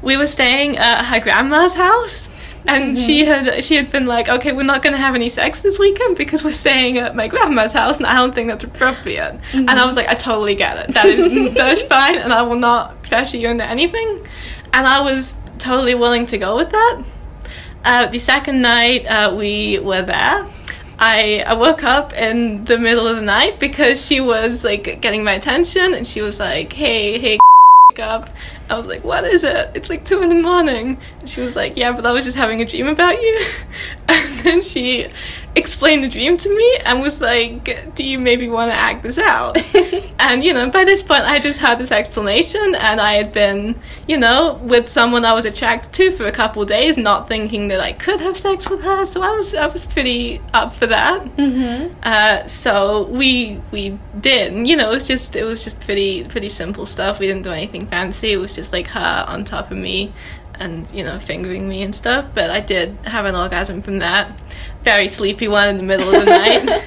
we 0.02 0.18
were 0.18 0.28
staying 0.28 0.78
at 0.78 1.06
her 1.06 1.20
grandma's 1.20 1.74
house. 1.74 2.28
And 2.68 2.98
she 2.98 3.26
had 3.26 3.64
she 3.64 3.76
had 3.78 3.90
been 3.90 4.06
like, 4.06 4.28
okay, 4.28 4.52
we're 4.52 4.64
not 4.74 4.82
going 4.84 4.92
to 4.94 5.00
have 5.00 5.16
any 5.16 5.30
sex 5.30 5.62
this 5.62 5.80
weekend 5.80 6.18
because 6.18 6.44
we're 6.44 6.52
staying 6.52 6.98
at 6.98 7.16
my 7.16 7.28
grandma's 7.30 7.72
house, 7.72 7.98
and 7.98 8.06
I 8.06 8.16
don't 8.16 8.36
think 8.36 8.50
that's 8.50 8.66
appropriate. 8.66 9.40
And 9.54 9.70
I 9.70 9.86
was 9.86 9.96
like, 9.96 10.10
I 10.10 10.14
totally 10.14 10.56
get 10.56 10.78
it. 10.90 10.94
That 10.94 11.06
is 11.06 11.24
that 11.60 11.72
is 11.72 11.82
fine, 11.84 12.18
and 12.18 12.34
I 12.34 12.42
will 12.42 12.58
not 12.58 13.02
pressure 13.04 13.38
you 13.38 13.48
into 13.48 13.64
anything. 13.64 14.28
And 14.74 14.86
I 14.86 15.00
was 15.00 15.36
totally 15.60 15.96
willing 15.96 16.26
to 16.28 16.38
go 16.38 16.56
with 16.56 16.72
that. 16.72 17.04
Uh, 17.86 18.08
the 18.08 18.20
second 18.20 18.62
night 18.62 19.06
uh, 19.06 19.34
we 19.36 19.80
were 19.80 20.02
there, 20.02 20.46
I, 20.98 21.44
I 21.46 21.54
woke 21.54 21.84
up 21.84 22.14
in 22.14 22.66
the 22.66 22.78
middle 22.78 23.08
of 23.08 23.16
the 23.16 23.22
night 23.22 23.60
because 23.60 24.06
she 24.06 24.20
was 24.20 24.64
like 24.64 25.02
getting 25.02 25.24
my 25.24 25.34
attention, 25.34 25.94
and 25.94 26.06
she 26.06 26.22
was 26.22 26.40
like, 26.40 26.74
"Hey, 26.74 27.20
hey," 27.20 27.40
wake 27.92 28.00
up. 28.00 28.30
I 28.70 28.76
was 28.76 28.86
like, 28.86 29.04
what 29.04 29.24
is 29.24 29.44
it? 29.44 29.72
It's 29.74 29.90
like 29.90 30.06
two 30.06 30.22
in 30.22 30.30
the 30.30 30.36
morning. 30.36 31.00
And 31.20 31.30
she 31.30 31.42
was 31.42 31.56
like, 31.56 31.76
yeah, 31.76 31.92
but 31.92 32.06
I 32.06 32.12
was 32.12 32.24
just 32.24 32.38
having 32.38 32.62
a 32.62 32.66
dream 32.66 32.88
about 32.88 33.20
you. 33.20 33.46
And 34.08 34.40
then 34.40 34.62
she 34.62 35.08
explained 35.60 36.04
the 36.04 36.10
dream 36.10 36.38
to 36.38 36.50
me 36.50 36.78
and 36.86 37.02
was 37.02 37.22
like, 37.22 37.96
do 37.96 38.04
you 38.04 38.18
maybe 38.18 38.50
want 38.50 38.72
to 38.72 38.76
act 38.76 39.04
this 39.04 39.18
out? 39.18 39.58
and, 40.20 40.44
you 40.44 40.54
know, 40.54 40.70
by 40.70 40.86
this 40.86 41.04
point, 41.04 41.24
I 41.24 41.40
just 41.40 41.60
had 41.60 41.78
this 41.78 41.92
explanation 41.92 42.76
and 42.76 43.00
I 43.00 43.14
had 43.14 43.32
been, 43.32 43.80
you 44.08 44.18
know, 44.18 44.60
with 44.64 44.90
someone 44.90 45.26
I 45.26 45.34
was 45.34 45.46
attracted 45.46 45.94
to 45.94 46.12
for 46.12 46.26
a 46.26 46.32
couple 46.32 46.62
of 46.62 46.68
days, 46.68 46.98
not 46.98 47.28
thinking 47.28 47.68
that 47.68 47.80
I 47.80 47.94
could 47.94 48.20
have 48.22 48.36
sex 48.36 48.70
with 48.70 48.84
her. 48.84 49.06
So 49.06 49.22
I 49.22 49.32
was, 49.32 49.54
I 49.54 49.68
was 49.68 49.86
pretty 49.86 50.42
up 50.54 50.74
for 50.74 50.88
that. 50.88 51.24
Mm-hmm. 51.24 52.00
Uh, 52.02 52.48
so 52.48 53.04
we 53.04 53.62
we 53.72 53.98
did, 54.20 54.54
and, 54.54 54.68
you 54.68 54.76
know, 54.76 54.92
it 54.92 54.96
was 54.96 55.08
just 55.08 55.36
it 55.36 55.44
was 55.44 55.64
just 55.64 55.80
pretty 55.80 56.24
pretty 56.24 56.50
simple 56.50 56.86
stuff. 56.86 57.20
We 57.20 57.28
didn't 57.28 57.44
do 57.44 57.52
anything 57.52 57.86
fancy. 57.88 58.32
It 58.32 58.38
was 58.38 58.54
just 58.54 58.74
like 58.74 58.88
her 58.88 59.26
on 59.28 59.44
top 59.44 59.72
of 59.72 59.78
me, 59.78 60.14
and 60.60 60.90
you 60.92 61.04
know, 61.04 61.20
fingering 61.20 61.68
me 61.68 61.82
and 61.84 61.96
stuff. 61.96 62.26
But 62.34 62.50
I 62.50 62.60
did 62.60 62.98
have 63.06 63.26
an 63.26 63.36
orgasm 63.36 63.82
from 63.82 64.00
that. 64.00 64.40
Very 64.84 65.08
sleepy 65.08 65.48
one 65.48 65.70
in 65.70 65.78
the 65.78 65.84
middle 65.84 66.14
of 66.14 66.26
the 66.26 66.26
night. 66.40 66.84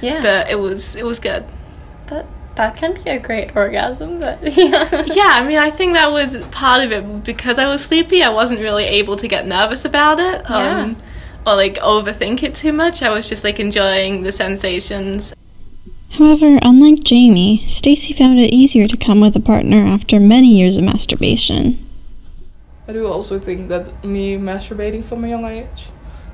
Yeah. 0.00 0.20
But 0.22 0.50
it 0.50 0.56
was 0.58 0.96
it 0.96 1.04
was 1.04 1.18
good. 1.20 1.44
that 2.08 2.26
that 2.56 2.76
can 2.76 2.94
be 2.94 3.08
a 3.10 3.18
great 3.18 3.54
orgasm, 3.56 4.20
but 4.20 4.42
yeah. 4.56 5.04
Yeah, 5.06 5.30
I 5.34 5.46
mean, 5.46 5.58
I 5.58 5.70
think 5.70 5.94
that 5.94 6.12
was 6.12 6.36
part 6.50 6.84
of 6.84 6.92
it 6.92 7.24
because 7.24 7.58
I 7.58 7.66
was 7.68 7.84
sleepy. 7.84 8.22
I 8.22 8.30
wasn't 8.30 8.60
really 8.60 8.84
able 8.84 9.16
to 9.16 9.28
get 9.28 9.46
nervous 9.46 9.84
about 9.84 10.18
it. 10.18 10.50
Um, 10.50 10.96
Or 11.46 11.56
like 11.56 11.76
overthink 11.76 12.42
it 12.42 12.54
too 12.54 12.72
much. 12.72 13.02
I 13.02 13.10
was 13.10 13.28
just 13.28 13.44
like 13.44 13.58
enjoying 13.60 14.24
the 14.24 14.32
sensations 14.32 15.32
However, 16.10 16.58
unlike 16.62 17.04
Jamie, 17.04 17.64
Stacy 17.66 18.12
found 18.12 18.40
it 18.40 18.52
easier 18.52 18.88
to 18.88 18.96
come 18.96 19.20
with 19.20 19.36
a 19.36 19.40
partner 19.40 19.86
after 19.86 20.18
many 20.18 20.48
years 20.48 20.76
of 20.76 20.84
masturbation. 20.84 21.78
I 22.90 22.92
do 22.92 23.06
also 23.06 23.38
think 23.38 23.68
that 23.68 24.04
me 24.04 24.36
masturbating 24.36 25.04
from 25.04 25.24
a 25.24 25.28
young 25.28 25.44
age 25.44 25.86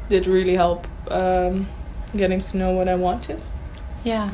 did 0.09 0.27
really 0.27 0.55
help 0.57 0.87
um, 1.11 1.69
getting 2.17 2.39
to 2.41 2.57
know 2.57 2.71
what 2.71 2.89
I 2.89 2.95
wanted. 2.95 3.43
Yeah. 4.05 4.31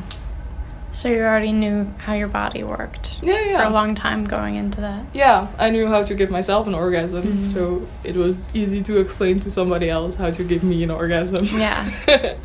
So 0.91 1.09
you 1.09 1.17
already 1.21 1.51
knew 1.51 1.91
how 1.97 2.13
your 2.13 2.29
body 2.29 2.63
worked 2.63 3.21
Yeah, 3.21 3.43
yeah. 3.43 3.57
for 3.57 3.67
a 3.67 3.69
long 3.71 3.93
time 3.93 4.23
going 4.23 4.55
into 4.55 4.79
that. 4.79 5.03
Yeah, 5.13 5.47
I 5.59 5.69
knew 5.69 5.87
how 5.89 6.01
to 6.03 6.15
give 6.15 6.31
myself 6.31 6.65
an 6.65 6.73
orgasm, 6.75 7.23
Mhm. 7.23 7.53
so 7.53 7.85
it 8.05 8.15
was 8.15 8.47
easy 8.53 8.81
to 8.83 8.99
explain 9.01 9.41
to 9.41 9.51
somebody 9.51 9.89
else 9.89 10.15
how 10.15 10.29
to 10.29 10.43
give 10.45 10.63
me 10.63 10.81
an 10.81 10.91
orgasm. 10.91 11.43
Yeah. 11.51 11.91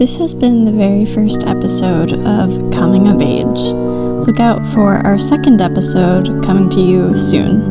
This 0.00 0.16
has 0.16 0.34
been 0.34 0.64
the 0.64 0.72
very 0.72 1.04
first 1.04 1.44
episode 1.44 2.14
of 2.14 2.48
Coming 2.72 3.06
of 3.06 3.20
Age. 3.20 3.89
Look 4.26 4.38
out 4.38 4.64
for 4.74 4.96
our 5.06 5.18
second 5.18 5.62
episode 5.62 6.44
coming 6.44 6.68
to 6.70 6.80
you 6.80 7.16
soon. 7.16 7.62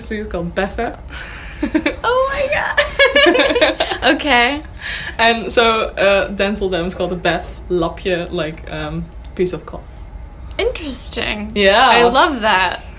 Eating 0.00 0.18
is 0.20 0.26
called 0.26 0.54
beffe. 0.54 0.98
oh 2.04 2.20
my 2.32 2.42
god. 2.54 4.14
okay. 4.14 4.62
and 5.18 5.52
so 5.52 5.88
uh, 5.88 6.28
Denseldam 6.30 6.86
is 6.86 6.94
called 6.94 7.12
a 7.12 7.16
bef, 7.16 7.44
lapje, 7.68 8.30
like 8.32 8.70
um, 8.70 9.04
piece 9.34 9.52
of 9.52 9.66
cloth. 9.66 9.84
Interesting. 10.58 11.52
Yeah. 11.54 11.88
I 11.88 12.04
love 12.08 12.40
that. 12.40 12.82